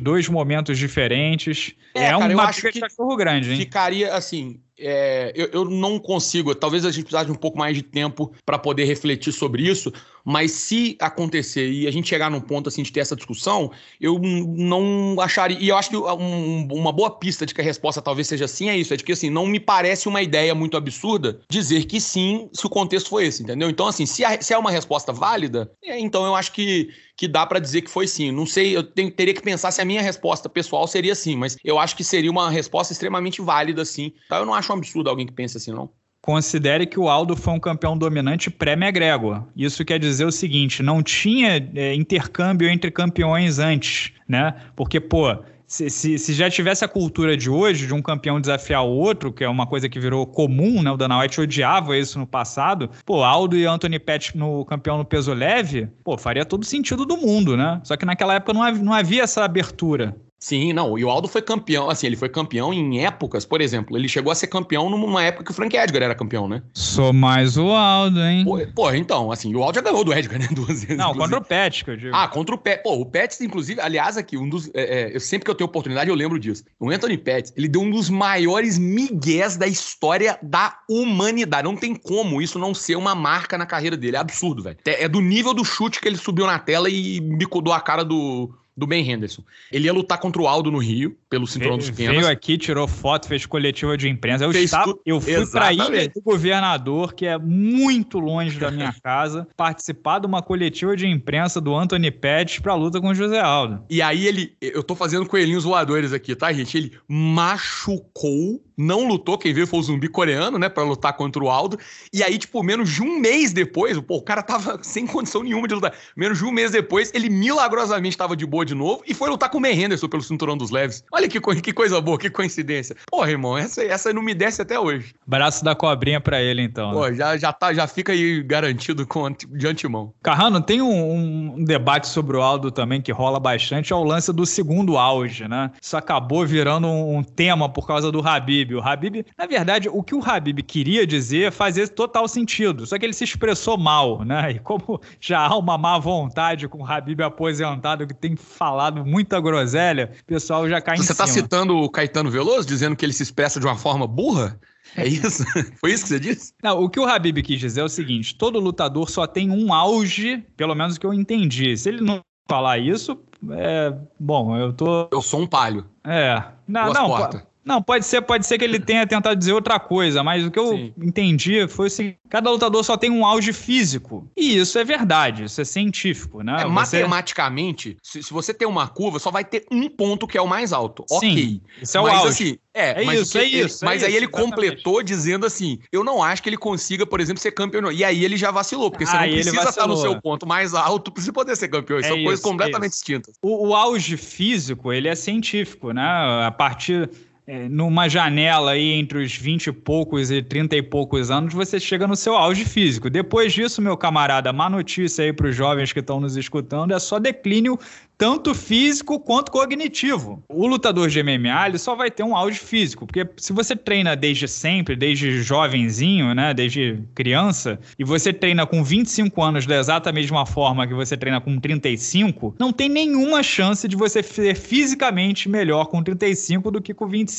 [0.00, 1.74] dois momentos diferentes.
[1.94, 3.58] É, é cara, uma acho que cachorro grande, hein?
[3.58, 7.74] Ficaria assim, é, eu, eu, não consigo, talvez a gente precisasse de um pouco mais
[7.74, 9.92] de tempo para poder refletir sobre isso,
[10.24, 14.18] mas se acontecer e a gente chegar num ponto assim de ter essa discussão, eu
[14.18, 15.56] não acharia.
[15.60, 18.68] E eu acho que um, uma boa pista de que a resposta talvez seja sim
[18.68, 22.00] é isso: é de que assim, não me parece uma ideia muito absurda dizer que
[22.00, 23.70] sim se o contexto foi esse, entendeu?
[23.70, 27.28] Então, assim, se, a, se é uma resposta válida, é, então eu acho que, que
[27.28, 28.32] dá para dizer que foi sim.
[28.32, 31.56] Não sei, eu tenho, teria que pensar se a minha resposta pessoal seria sim, mas
[31.64, 34.12] eu acho que seria uma resposta extremamente válida, sim.
[34.26, 35.90] Então, eu não acho um absurdo alguém que pense assim, não.
[36.20, 39.44] Considere que o Aldo foi um campeão dominante pré-McGregor.
[39.56, 44.54] Isso quer dizer o seguinte: não tinha é, intercâmbio entre campeões antes, né?
[44.74, 45.36] Porque, pô,
[45.68, 49.32] se, se, se, já tivesse a cultura de hoje, de um campeão desafiar o outro,
[49.32, 50.90] que é uma coisa que virou comum, né?
[50.90, 52.88] O Dana White odiava isso no passado.
[53.04, 57.16] Pô, Aldo e Anthony Pettis no campeão no peso leve, pô, faria todo sentido do
[57.16, 57.80] mundo, né?
[57.84, 60.16] Só que naquela época não havia, não havia essa abertura.
[60.38, 63.96] Sim, não, e o Aldo foi campeão, assim, ele foi campeão em épocas, por exemplo,
[63.96, 66.62] ele chegou a ser campeão numa época que o Frank Edgar era campeão, né?
[66.74, 68.44] Sou mais o Aldo, hein?
[68.44, 70.96] Pô, pô então, assim, o Aldo já ganhou do Edgar, né, duas vezes.
[70.96, 71.18] Não, inclusive.
[71.18, 72.14] contra o Pet, que eu digo.
[72.14, 75.20] Ah, contra o Pet, pô, o Pet, inclusive, aliás, aqui, um dos, é, é, eu
[75.20, 78.10] sempre que eu tenho oportunidade eu lembro disso, o Anthony Pet, ele deu um dos
[78.10, 83.64] maiores migués da história da humanidade, não tem como isso não ser uma marca na
[83.64, 84.76] carreira dele, é absurdo, velho.
[84.86, 88.04] É, é do nível do chute que ele subiu na tela e bicudou a cara
[88.04, 89.42] do do Ben Henderson.
[89.72, 92.16] Ele ia lutar contra o Aldo no Rio, pelo cinturão dos penas.
[92.16, 94.44] Veio aqui, tirou foto, fez coletiva de imprensa.
[94.44, 99.48] Eu, estava, eu fui para ilha do governador, que é muito longe da minha casa,
[99.56, 103.82] participar de uma coletiva de imprensa do Anthony Pettis para luta com o José Aldo.
[103.88, 106.76] E aí ele, eu tô fazendo coelhinhos voadores aqui, tá, gente?
[106.76, 111.48] Ele machucou não lutou, quem veio foi o zumbi coreano, né, para lutar contra o
[111.48, 111.78] Aldo.
[112.12, 115.66] E aí, tipo, menos de um mês depois, pô, o cara tava sem condição nenhuma
[115.66, 115.92] de lutar.
[116.16, 119.48] Menos de um mês depois, ele milagrosamente tava de boa de novo e foi lutar
[119.48, 121.02] com o Man Henderson pelo cinturão dos leves.
[121.10, 122.96] Olha que, que coisa boa, que coincidência.
[123.10, 125.14] Porra, irmão, essa, essa não me desce até hoje.
[125.26, 126.92] Braço da cobrinha para ele, então.
[126.92, 127.14] Pô, né?
[127.14, 130.12] já, já, tá, já fica aí garantido com, de antemão.
[130.22, 134.32] Carrano, tem um, um debate sobre o Aldo também que rola bastante, é o lance
[134.32, 135.70] do segundo auge, né?
[135.80, 138.74] Isso acabou virando um, um tema por causa do Habib Habib.
[138.74, 143.04] O Habib, na verdade, o que o Habib queria dizer fazia total sentido, só que
[143.04, 144.52] ele se expressou mal, né?
[144.52, 149.40] E como já há uma má vontade com o Habib aposentado que tem falado muita
[149.40, 151.26] groselha, o pessoal já cai Você em tá cima.
[151.26, 154.58] Você tá citando o Caetano Veloso, dizendo que ele se expressa de uma forma burra?
[154.96, 155.44] É isso?
[155.80, 156.52] Foi isso que você disse?
[156.62, 159.72] Não, o que o Habib quis dizer é o seguinte: todo lutador só tem um
[159.72, 161.76] auge, pelo menos que eu entendi.
[161.76, 163.18] Se ele não falar isso,
[163.50, 163.92] é.
[164.18, 165.08] Bom, eu tô.
[165.10, 165.86] Eu sou um palho.
[166.04, 166.42] É.
[166.66, 167.08] Não, Boas não.
[167.08, 167.42] Portas.
[167.66, 170.58] Não, pode ser, pode ser que ele tenha tentado dizer outra coisa, mas o que
[170.58, 170.94] eu Sim.
[171.02, 174.30] entendi foi assim: cada lutador só tem um auge físico.
[174.36, 176.58] E isso é verdade, isso é científico, né?
[176.60, 176.70] É, você...
[176.70, 180.46] Matematicamente, se, se, você tem uma curva, só vai ter um ponto que é o
[180.46, 181.04] mais alto.
[181.08, 181.62] Sim, ok.
[181.82, 182.28] Isso é o mas, auge.
[182.28, 183.84] Assim, é, é mas isso, que, é isso.
[183.84, 184.50] Mas é aí isso, ele exatamente.
[184.50, 187.90] completou dizendo assim: eu não acho que ele consiga, por exemplo, ser campeão.
[187.90, 191.10] E aí ele já vacilou, porque você não precisa estar no seu ponto mais alto
[191.10, 191.98] para você poder ser campeão.
[191.98, 193.34] Isso é são coisas completamente distintas.
[193.42, 196.04] O, o auge físico, ele é científico, né?
[196.46, 197.10] A partir
[197.46, 201.78] é, numa janela aí entre os 20 e poucos e 30 e poucos anos, você
[201.78, 203.08] chega no seu auge físico.
[203.08, 206.98] Depois disso, meu camarada, má notícia aí para os jovens que estão nos escutando, é
[206.98, 207.78] só declínio
[208.18, 210.42] tanto físico quanto cognitivo.
[210.48, 214.16] O lutador de MMA ele só vai ter um auge físico, porque se você treina
[214.16, 220.12] desde sempre, desde jovenzinho, né, desde criança, e você treina com 25 anos da exata
[220.12, 225.48] mesma forma que você treina com 35, não tem nenhuma chance de você ser fisicamente
[225.48, 227.35] melhor com 35 do que com 25.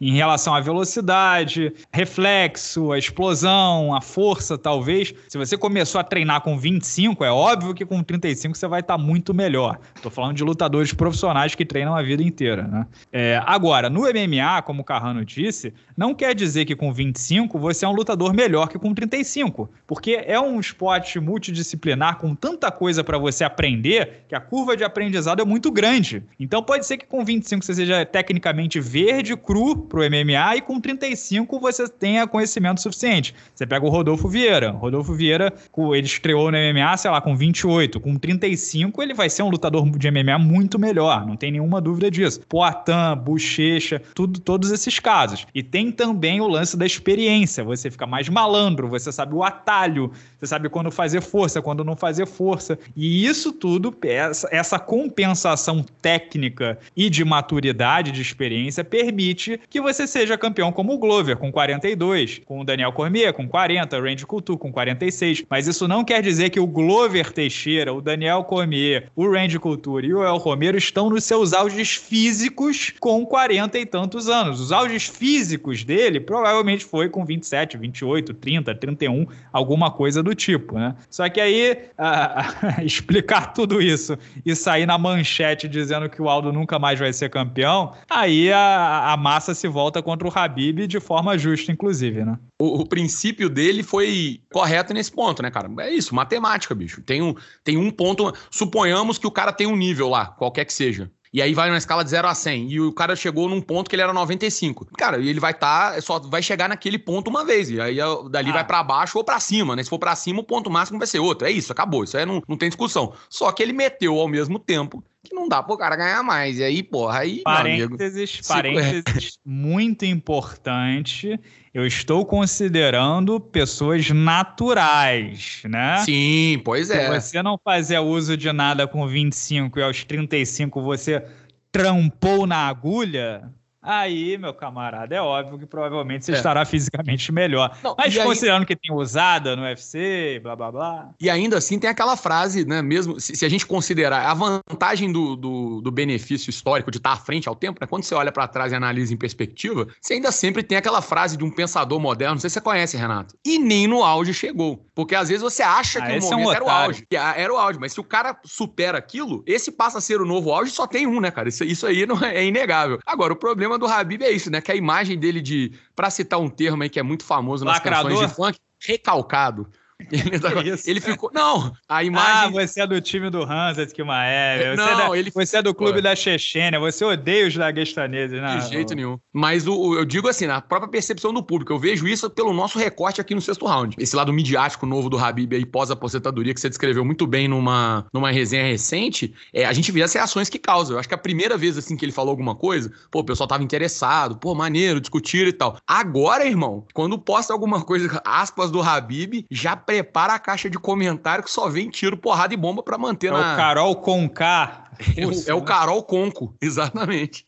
[0.00, 5.12] Em relação à velocidade, reflexo, a explosão, a força, talvez.
[5.28, 8.96] Se você começou a treinar com 25, é óbvio que com 35 você vai estar
[8.96, 9.78] tá muito melhor.
[10.02, 12.86] Tô falando de lutadores profissionais que treinam a vida inteira, né?
[13.12, 17.84] É, agora, no MMA, como o Carrano disse, não quer dizer que com 25 você
[17.84, 23.04] é um lutador melhor que com 35, porque é um esporte multidisciplinar com tanta coisa
[23.04, 26.22] para você aprender que a curva de aprendizado é muito grande.
[26.38, 30.80] Então pode ser que com 25 você seja tecnicamente verde, cru pro MMA e com
[30.80, 33.34] 35 você tenha conhecimento suficiente.
[33.54, 34.70] Você pega o Rodolfo Vieira.
[34.70, 35.52] Rodolfo Vieira,
[35.94, 38.00] ele estreou no MMA, sei lá, com 28.
[38.00, 42.10] Com 35 ele vai ser um lutador de MMA muito melhor, não tem nenhuma dúvida
[42.10, 42.40] disso.
[42.48, 45.46] Poatan, Bochecha, tudo, todos esses casos.
[45.54, 50.12] E tem também o lance da experiência, você fica mais malandro, você sabe o atalho,
[50.38, 52.78] você sabe quando fazer força, quando não fazer força.
[52.96, 60.06] E isso tudo, essa, essa compensação técnica e de maturidade, de experiência, permite que você
[60.06, 64.26] seja campeão como o Glover, com 42, com o Daniel Cormier, com 40, o Randy
[64.26, 65.44] Couture, com 46.
[65.48, 70.06] Mas isso não quer dizer que o Glover Teixeira, o Daniel Cormier, o Randy Couture
[70.06, 74.60] e o El Romero estão nos seus auges físicos com 40 e tantos anos.
[74.60, 80.78] Os auges físicos dele provavelmente foi com 27, 28, 30, 31, alguma coisa do tipo,
[80.78, 80.94] né?
[81.08, 81.78] Só que aí
[82.84, 87.28] explicar tudo isso e sair na manchete dizendo que o Aldo nunca mais vai ser
[87.28, 92.38] campeão, aí a, a massa se volta contra o Habib de forma justa, inclusive, né?
[92.60, 95.70] O, o, princípio dele foi correto nesse ponto, né, cara?
[95.80, 97.02] É isso, matemática, bicho.
[97.02, 98.32] Tem um, tem um ponto.
[98.50, 101.10] Suponhamos que o cara tem um nível lá, qualquer que seja.
[101.32, 102.72] E aí vai na escala de 0 a 100.
[102.72, 104.86] E o cara chegou num ponto que ele era 95.
[104.98, 107.70] Cara, e ele vai estar, tá, só vai chegar naquele ponto uma vez.
[107.70, 107.98] E aí
[108.30, 108.54] dali ah.
[108.54, 109.82] vai para baixo ou para cima, né?
[109.82, 111.46] Se for para cima, o ponto máximo vai ser outro.
[111.46, 112.02] É isso, acabou.
[112.02, 113.12] Isso aí não, não tem discussão.
[113.28, 116.58] Só que ele meteu ao mesmo tempo que não dá pro cara ganhar mais.
[116.58, 117.42] E aí, porra, aí.
[117.42, 121.38] Parênteses, amigo, parênteses muito importante.
[121.72, 125.98] Eu estou considerando pessoas naturais, né?
[126.04, 127.20] Sim, pois é.
[127.20, 131.24] Se você não fazer uso de nada com 25 e aos 35 você
[131.70, 133.52] trampou na agulha,
[133.82, 136.34] Aí, meu camarada, é óbvio que provavelmente você é.
[136.34, 137.74] estará fisicamente melhor.
[137.82, 138.66] Não, Mas considerando aí...
[138.66, 141.10] que tem usada no UFC, blá blá blá.
[141.18, 142.82] E ainda assim tem aquela frase, né?
[142.82, 147.12] Mesmo se, se a gente considerar a vantagem do, do, do, benefício histórico de estar
[147.12, 147.86] à frente ao tempo, né?
[147.86, 151.36] Quando você olha para trás e analisa em perspectiva, você ainda sempre tem aquela frase
[151.38, 153.34] de um pensador moderno, não sei se você conhece, Renato.
[153.44, 154.84] E nem no auge chegou.
[154.94, 157.06] Porque às vezes você acha ah, que o momento é um era o auge.
[157.10, 160.52] Era o auge, mas se o cara supera aquilo, esse passa a ser o novo
[160.52, 161.48] auge só tem um, né, cara?
[161.48, 162.98] Isso, isso aí não é, é inegável.
[163.06, 164.60] Agora, o problema problema do Habib é isso, né?
[164.60, 167.74] Que a imagem dele de, para citar um termo aí que é muito famoso nas
[167.74, 168.10] Lacrador.
[168.10, 169.68] canções de funk, recalcado.
[170.10, 170.50] Ele, tá
[170.86, 171.30] ele, ficou.
[171.32, 172.32] Não, a imagem.
[172.32, 174.60] Ah, você é do time do Hansat Kimaev.
[174.60, 175.18] Você, não, é da...
[175.18, 175.30] ele...
[175.30, 176.02] você é do clube Pô.
[176.02, 176.78] da Chechênia.
[176.80, 178.58] Você odeia os daguestaneses, né?
[178.58, 179.18] De jeito nenhum.
[179.32, 182.78] Mas o, eu digo assim, na própria percepção do público, eu vejo isso pelo nosso
[182.78, 183.96] recorte aqui no sexto round.
[183.98, 188.30] Esse lado midiático novo do Habib aí pós-aposentadoria, que você descreveu muito bem numa, numa
[188.30, 190.94] resenha recente, é, a gente vê as reações que causa.
[190.94, 193.46] Eu acho que a primeira vez assim que ele falou alguma coisa, pô, o pessoal
[193.46, 195.76] tava interessado, pô, maneiro, discutir e tal.
[195.86, 201.42] Agora, irmão, quando posta alguma coisa, aspas do Habib, já prepara a caixa de comentário
[201.42, 203.54] que só vem tiro, porrada e bomba para manter é na.
[203.54, 204.86] O Carol Conká.
[205.16, 207.42] É, o, é o Carol Conco, exatamente.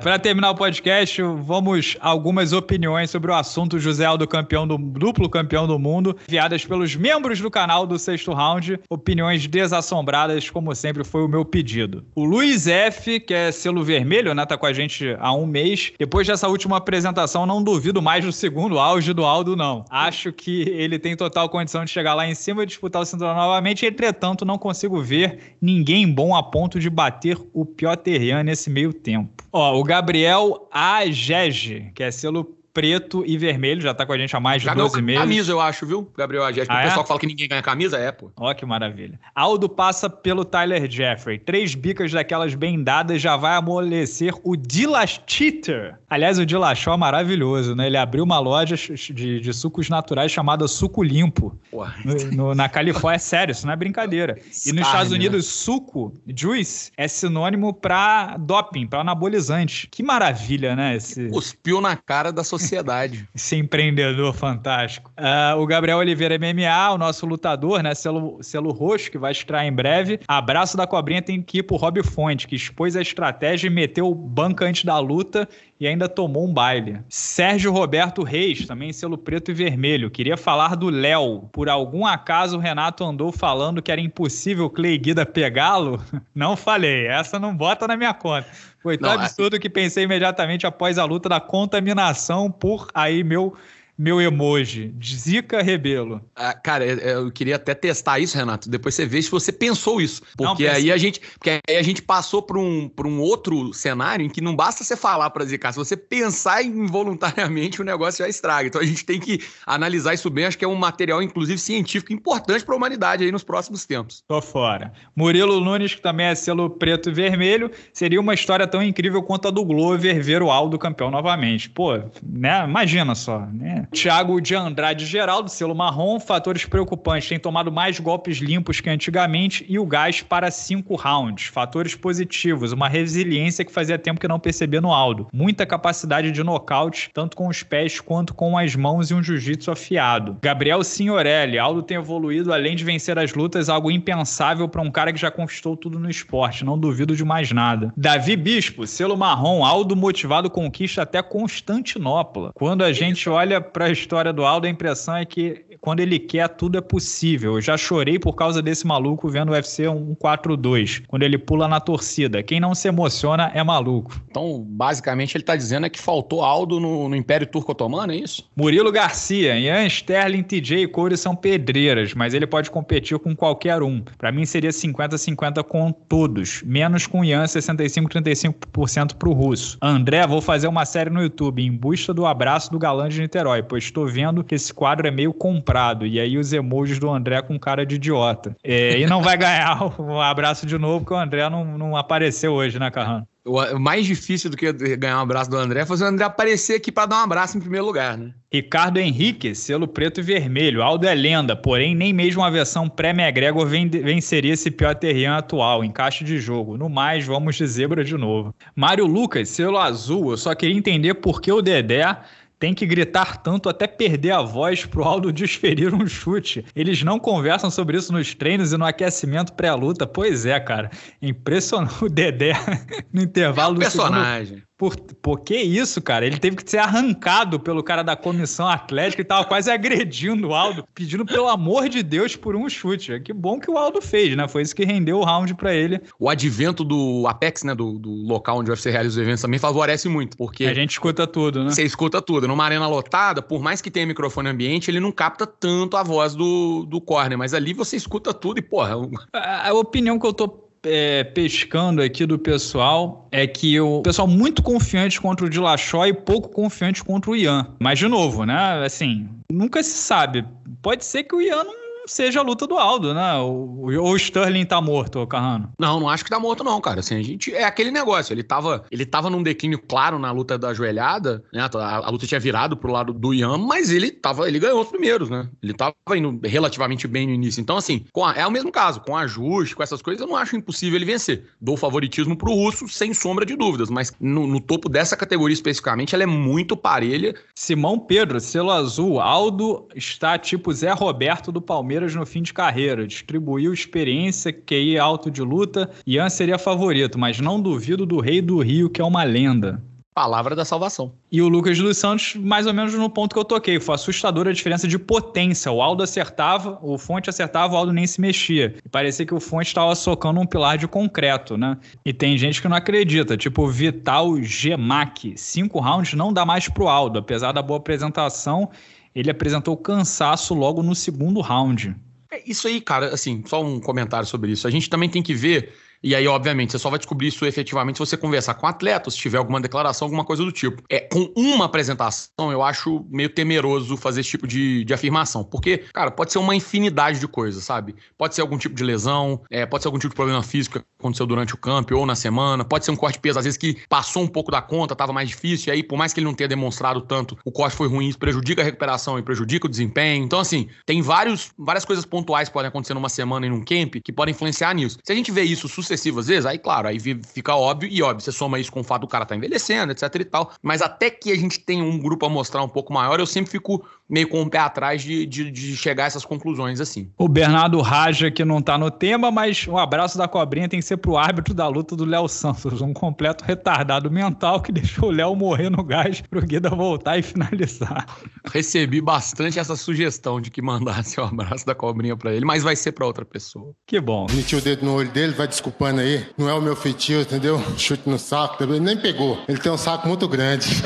[0.00, 5.28] Para terminar o podcast, vamos algumas opiniões sobre o assunto José Aldo campeão do duplo
[5.28, 8.78] campeão do mundo, enviadas pelos membros do canal do Sexto Round.
[8.88, 12.04] Opiniões desassombradas, como sempre foi o meu pedido.
[12.14, 15.92] O Luiz F, que é selo vermelho, né, tá com a gente há um mês.
[15.98, 19.84] Depois dessa última apresentação, não duvido mais do segundo auge do Aldo, não.
[19.90, 23.34] Acho que ele tem total condição de chegar lá em cima e disputar o cinturão
[23.34, 23.84] novamente.
[23.84, 28.92] Entretanto, não consigo ver ninguém bom a ponto de bater o Piotr Jan nesse meio
[28.92, 29.38] tempo.
[29.50, 34.36] Ó, o Gabriel Agege, que é selo preto e vermelho, já tá com a gente
[34.36, 35.20] há mais de já 12 meses.
[35.20, 36.72] camisa, eu acho, viu, Gabriel Ageste?
[36.72, 37.02] Ah, o pessoal é?
[37.02, 38.30] que fala que ninguém ganha camisa, é, pô.
[38.36, 39.18] Ó, que maravilha.
[39.34, 41.40] Aldo passa pelo Tyler Jeffrey.
[41.40, 45.96] Três bicas daquelas bem dadas já vai amolecer o Dillash Cheater.
[46.08, 47.88] Aliás, o Dillashaw é maravilhoso, né?
[47.88, 51.58] Ele abriu uma loja de, de sucos naturais chamada Suco Limpo.
[52.04, 54.38] No, no, na Califórnia, é sério, isso não é brincadeira.
[54.64, 59.88] E nos Estados Unidos, suco, juice, é sinônimo pra doping, pra anabolizante.
[59.90, 60.94] Que maravilha, né?
[60.94, 61.28] Esse...
[61.28, 63.28] Cuspiu na cara da sociedade sociedade.
[63.34, 65.10] Esse empreendedor fantástico.
[65.18, 67.94] Uh, o Gabriel Oliveira MMA, o nosso lutador, né?
[67.94, 70.20] Selo, selo roxo, que vai estrear em breve.
[70.28, 74.14] Abraço da cobrinha tem que ir pro Rob Fonte, que expôs a estratégia e meteu
[74.14, 75.48] banca antes da luta
[75.80, 77.00] e ainda tomou um baile.
[77.08, 81.48] Sérgio Roberto Reis, também selo preto e vermelho, queria falar do Léo.
[81.52, 86.02] Por algum acaso o Renato andou falando que era impossível Clay Guida pegá-lo?
[86.34, 88.46] Não falei, essa não bota na minha conta.
[88.80, 93.56] Foi tão absurdo que pensei imediatamente após a luta da contaminação por aí meu
[93.98, 94.94] meu emoji.
[95.02, 96.20] Zica Rebelo.
[96.36, 98.70] Ah, cara, eu queria até testar isso, Renato.
[98.70, 100.22] Depois você vê se você pensou isso.
[100.36, 101.20] Porque não, aí a gente.
[101.20, 104.96] Porque aí a gente passou para um, um outro cenário em que não basta você
[104.96, 105.72] falar para zicar.
[105.72, 108.68] Se você pensar involuntariamente, o negócio já estraga.
[108.68, 110.46] Então a gente tem que analisar isso bem.
[110.46, 114.22] Acho que é um material, inclusive, científico importante para a humanidade aí nos próximos tempos.
[114.28, 114.92] Tô fora.
[115.16, 119.48] Murilo Nunes, que também é selo preto e vermelho, seria uma história tão incrível quanto
[119.48, 121.68] a do Glover ver o Aldo campeão novamente.
[121.68, 122.64] Pô, né?
[122.64, 123.87] Imagina só, né?
[123.92, 129.64] Thiago de Andrade Geraldo, selo marrom, fatores preocupantes, tem tomado mais golpes limpos que antigamente
[129.68, 131.46] e o gás para cinco rounds.
[131.46, 135.28] Fatores positivos, uma resiliência que fazia tempo que não percebia no Aldo.
[135.32, 139.70] Muita capacidade de nocaute, tanto com os pés quanto com as mãos e um jiu-jitsu
[139.70, 140.36] afiado.
[140.42, 145.12] Gabriel Signorelli, Aldo tem evoluído além de vencer as lutas, algo impensável para um cara
[145.12, 147.92] que já conquistou tudo no esporte, não duvido de mais nada.
[147.96, 152.50] Davi Bispo, selo marrom, Aldo motivado conquista até Constantinopla.
[152.54, 156.18] Quando a gente olha para a história do Aldo, a impressão é que quando ele
[156.18, 157.54] quer, tudo é possível.
[157.54, 161.78] Eu já chorei por causa desse maluco vendo o UFC 142, quando ele pula na
[161.80, 162.42] torcida.
[162.42, 164.20] Quem não se emociona é maluco.
[164.28, 168.16] Então, basicamente, ele está dizendo é que faltou Aldo no, no Império Turco Otomano, é
[168.16, 168.48] isso?
[168.56, 173.82] Murilo Garcia, Ian Sterling, TJ e Corey são pedreiras, mas ele pode competir com qualquer
[173.82, 174.02] um.
[174.18, 179.78] Para mim seria 50-50 com todos, menos com Ian, 65-35% pro russo.
[179.80, 183.62] André, vou fazer uma série no YouTube em busca do abraço do galã de Niterói
[183.68, 186.06] pois estou vendo que esse quadro é meio comprado.
[186.06, 188.56] E aí os emojis do André com cara de idiota.
[188.64, 192.52] É, e não vai ganhar um abraço de novo, porque o André não, não apareceu
[192.52, 193.26] hoje, né, Carrano?
[193.44, 196.74] O mais difícil do que ganhar um abraço do André é fazer o André aparecer
[196.74, 198.32] aqui para dar um abraço em primeiro lugar, né?
[198.52, 200.82] Ricardo Henrique, selo preto e vermelho.
[200.82, 206.24] Aldo é lenda, porém nem mesmo a versão pré-McGregor venceria esse pior terreno atual, encaixe
[206.24, 206.76] de jogo.
[206.76, 208.54] No mais, vamos de zebra de novo.
[208.76, 210.30] Mário Lucas, selo azul.
[210.30, 212.18] Eu só queria entender por que o Dedé
[212.58, 216.64] tem que gritar tanto até perder a voz pro Aldo desferir um chute.
[216.74, 220.06] Eles não conversam sobre isso nos treinos e no aquecimento pré-luta.
[220.06, 220.90] Pois é, cara.
[221.22, 222.52] Impressionante o Dedé
[223.12, 224.46] no intervalo é um do personagem.
[224.46, 224.67] Segundo...
[224.78, 226.24] Por, por que isso, cara?
[226.24, 230.54] Ele teve que ser arrancado pelo cara da comissão atlética e tava quase agredindo o
[230.54, 233.18] Aldo, pedindo pelo amor de Deus por um chute.
[233.18, 234.46] Que bom que o Aldo fez, né?
[234.46, 236.00] Foi isso que rendeu o round para ele.
[236.16, 237.74] O advento do Apex, né?
[237.74, 240.64] Do, do local onde o UFC realiza os eventos também favorece muito, porque.
[240.64, 241.70] A gente escuta tudo, né?
[241.70, 242.46] Você escuta tudo.
[242.46, 246.36] Numa arena lotada, por mais que tenha microfone ambiente, ele não capta tanto a voz
[246.36, 248.94] do, do corner, mas ali você escuta tudo e, porra.
[249.32, 254.28] A, a opinião que eu tô é, pescando aqui do pessoal é que o pessoal
[254.28, 257.66] muito confiante contra o Dillashaw e pouco confiante contra o Ian.
[257.78, 258.84] Mas, de novo, né?
[258.84, 260.44] Assim, nunca se sabe.
[260.82, 261.77] Pode ser que o Ian não
[262.08, 263.34] seja a luta do Aldo, né?
[263.36, 265.70] Ou o Sterling tá morto, Carrano.
[265.78, 267.00] Não, não acho que tá morto, não, cara.
[267.00, 267.54] Assim, a gente.
[267.54, 268.32] É aquele negócio.
[268.32, 271.68] Ele tava, ele tava num declínio claro na luta da joelhada, né?
[271.74, 274.48] A, a luta tinha virado pro lado do Ian, mas ele tava.
[274.48, 275.48] Ele ganhou os primeiros, né?
[275.62, 277.60] Ele tava indo relativamente bem no início.
[277.60, 279.00] Então, assim, a, é o mesmo caso.
[279.00, 281.44] Com ajuste, com essas coisas, eu não acho impossível ele vencer.
[281.60, 283.90] Dou favoritismo pro russo, sem sombra de dúvidas.
[283.90, 287.34] Mas no, no topo dessa categoria especificamente, ela é muito parelha.
[287.54, 289.20] Simão Pedro, selo azul.
[289.20, 293.06] Aldo está tipo Zé Roberto do Palmeiras no fim de carreira.
[293.06, 295.90] Distribuiu experiência, QI alto de luta.
[296.06, 299.82] Ian seria favorito, mas não duvido do Rei do Rio, que é uma lenda.
[300.18, 301.12] Palavra da salvação.
[301.30, 303.78] E o Lucas dos Santos, mais ou menos no ponto que eu toquei.
[303.78, 305.70] Foi assustadora a diferença de potência.
[305.70, 308.74] O Aldo acertava, o Fonte acertava, o Aldo nem se mexia.
[308.84, 311.78] E parecia que o Fonte estava socando um pilar de concreto, né?
[312.04, 315.34] E tem gente que não acredita, tipo Vital Gemac.
[315.36, 317.20] Cinco rounds não dá mais pro Aldo.
[317.20, 318.70] Apesar da boa apresentação,
[319.18, 321.96] ele apresentou cansaço logo no segundo round.
[322.30, 324.68] É isso aí, cara, assim, só um comentário sobre isso.
[324.68, 325.72] A gente também tem que ver
[326.02, 329.20] e aí, obviamente, você só vai descobrir isso efetivamente se você conversar com atletas, se
[329.20, 330.82] tiver alguma declaração, alguma coisa do tipo.
[330.88, 335.42] É, com uma apresentação, eu acho meio temeroso fazer esse tipo de, de afirmação.
[335.42, 337.96] Porque, cara, pode ser uma infinidade de coisas, sabe?
[338.16, 340.84] Pode ser algum tipo de lesão, é, pode ser algum tipo de problema físico que
[340.98, 343.58] aconteceu durante o campo ou na semana, pode ser um corte de peso, às vezes,
[343.58, 346.26] que passou um pouco da conta, tava mais difícil, e aí, por mais que ele
[346.26, 349.70] não tenha demonstrado tanto, o corte foi ruim, isso prejudica a recuperação e prejudica o
[349.70, 350.24] desempenho.
[350.24, 353.96] Então, assim, tem vários, várias coisas pontuais que podem acontecer numa semana e num camp
[354.02, 354.98] que podem influenciar nisso.
[355.02, 358.32] Se a gente vê isso sucessivas vezes, aí claro, aí fica óbvio, e óbvio, você
[358.32, 360.52] soma isso com o fato do cara tá envelhecendo, etc e tal.
[360.62, 363.50] Mas até que a gente tenha um grupo a mostrar um pouco maior, eu sempre
[363.50, 367.10] fico meio com o pé atrás de, de, de, chegar a essas conclusões assim.
[367.18, 370.86] O Bernardo Raja, que não tá no tema, mas um abraço da cobrinha tem que
[370.86, 375.12] ser pro árbitro da luta do Léo Santos, um completo retardado mental que deixou o
[375.12, 378.06] Léo morrer no gás pro Guida voltar e finalizar.
[378.50, 382.62] Recebi bastante essa sugestão de que mandasse o um abraço da cobrinha para ele, mas
[382.62, 383.72] vai ser para outra pessoa.
[383.86, 384.26] Que bom.
[384.32, 386.26] Metiu o dedo no olho dele, vai desculpando aí.
[386.38, 387.60] Não é o meu feitio, entendeu?
[387.76, 389.38] Chute no saco, nem pegou.
[389.48, 390.82] Ele tem um saco muito grande.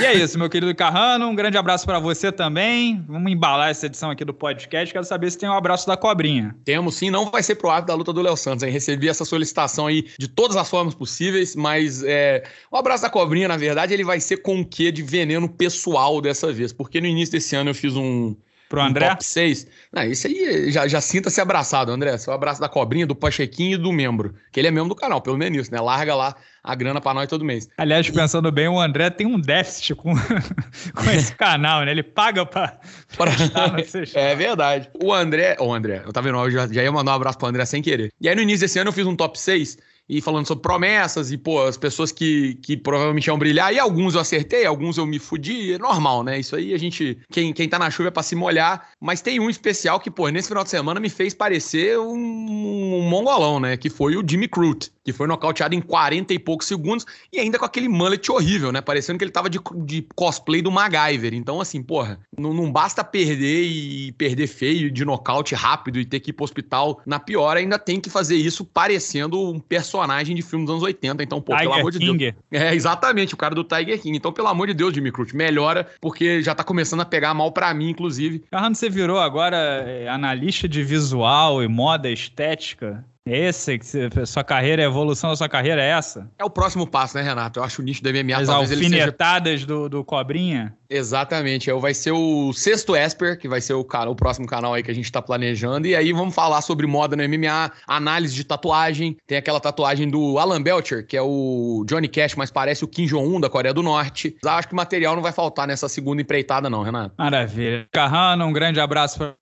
[0.00, 1.26] E é isso, meu querido Carrano.
[1.26, 2.61] Um grande abraço para você também
[3.08, 4.92] Vamos embalar essa edição aqui do podcast.
[4.92, 6.54] Quero saber se tem um abraço da cobrinha.
[6.64, 8.70] Temos sim, não vai ser pro ato da luta do Léo Santos, hein?
[8.70, 13.48] Recebi essa solicitação aí de todas as formas possíveis, mas é, o abraço da cobrinha,
[13.48, 16.72] na verdade, ele vai ser com o quê de veneno pessoal dessa vez?
[16.72, 18.36] Porque no início desse ano eu fiz um.
[18.72, 19.04] Pro André?
[19.04, 19.66] Um top 6.
[19.92, 22.16] Não, isso aí já, já sinta-se abraçado, André.
[22.16, 24.34] Seu abraço da cobrinha, do Pachequinho e do membro.
[24.50, 25.78] Que ele é membro do canal, pelo menos isso, né?
[25.78, 27.68] Larga lá a grana para nós todo mês.
[27.76, 30.14] Aliás, pensando bem, o André tem um déficit com,
[30.96, 31.90] com esse canal, né?
[31.90, 32.80] Ele paga para
[34.14, 34.88] É verdade.
[35.04, 37.48] O André, o André, eu tava vendo, eu já, já ia mandar um abraço pro
[37.48, 38.10] André sem querer.
[38.18, 39.76] E aí no início desse ano eu fiz um top 6
[40.08, 43.72] e falando sobre promessas e, pô, as pessoas que, que provavelmente iam brilhar.
[43.72, 45.72] E alguns eu acertei, alguns eu me fudi.
[45.72, 46.38] É normal, né?
[46.38, 47.18] Isso aí a gente.
[47.30, 48.90] Quem, quem tá na chuva é pra se molhar.
[49.00, 53.08] Mas tem um especial que, pô, nesse final de semana me fez parecer um, um
[53.08, 53.76] mongolão, né?
[53.76, 57.58] Que foi o Jimmy Crute que foi nocauteado em 40 e poucos segundos e ainda
[57.58, 58.80] com aquele mullet horrível, né?
[58.80, 61.34] Parecendo que ele tava de, de cosplay do MacGyver.
[61.34, 66.20] Então, assim, porra, não, não, basta perder e perder feio de nocaute rápido e ter
[66.20, 70.42] que ir pro hospital na pior, ainda tem que fazer isso parecendo um personagem de
[70.42, 71.22] filme dos anos 80.
[71.22, 72.12] Então, pô, Tiger pelo amor King.
[72.12, 72.34] de Deus.
[72.50, 74.16] É, exatamente, o cara do Tiger King.
[74.16, 77.50] Então, pelo amor de Deus, Jimmy Crute, melhora, porque já tá começando a pegar mal
[77.50, 78.44] para mim, inclusive.
[78.50, 83.04] Carrano, você virou agora é, analista de visual e moda estética?
[83.24, 83.78] Esse,
[84.26, 86.28] sua carreira, a evolução da sua carreira é essa?
[86.38, 87.60] É o próximo passo, né, Renato?
[87.60, 89.66] Eu acho o nicho do MMA As talvez alfinetadas seja...
[89.66, 90.76] do, do Cobrinha?
[90.90, 91.70] Exatamente.
[91.70, 94.82] É, vai ser o sexto Esper, que vai ser o, cara, o próximo canal aí
[94.82, 95.86] que a gente tá planejando.
[95.86, 99.16] E aí vamos falar sobre moda no MMA, análise de tatuagem.
[99.26, 103.06] Tem aquela tatuagem do Alan Belcher, que é o Johnny Cash, mas parece o Kim
[103.06, 104.36] Jong-un da Coreia do Norte.
[104.44, 107.14] Acho que material não vai faltar nessa segunda empreitada não, Renato.
[107.16, 107.86] Maravilha.
[107.92, 109.32] Carrano, um grande abraço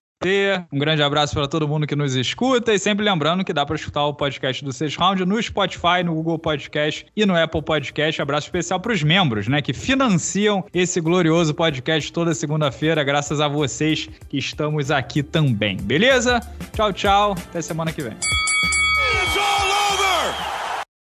[0.71, 3.75] um grande abraço para todo mundo que nos escuta e sempre lembrando que dá para
[3.75, 8.21] escutar o podcast do Six Round no Spotify, no Google Podcast e no Apple Podcast.
[8.21, 13.49] Abraço especial para os membros, né, que financiam esse glorioso podcast toda segunda-feira, graças a
[13.49, 15.79] vocês que estamos aqui também.
[15.79, 16.41] Beleza?
[16.75, 17.33] Tchau, tchau.
[17.33, 18.13] Até semana que vem.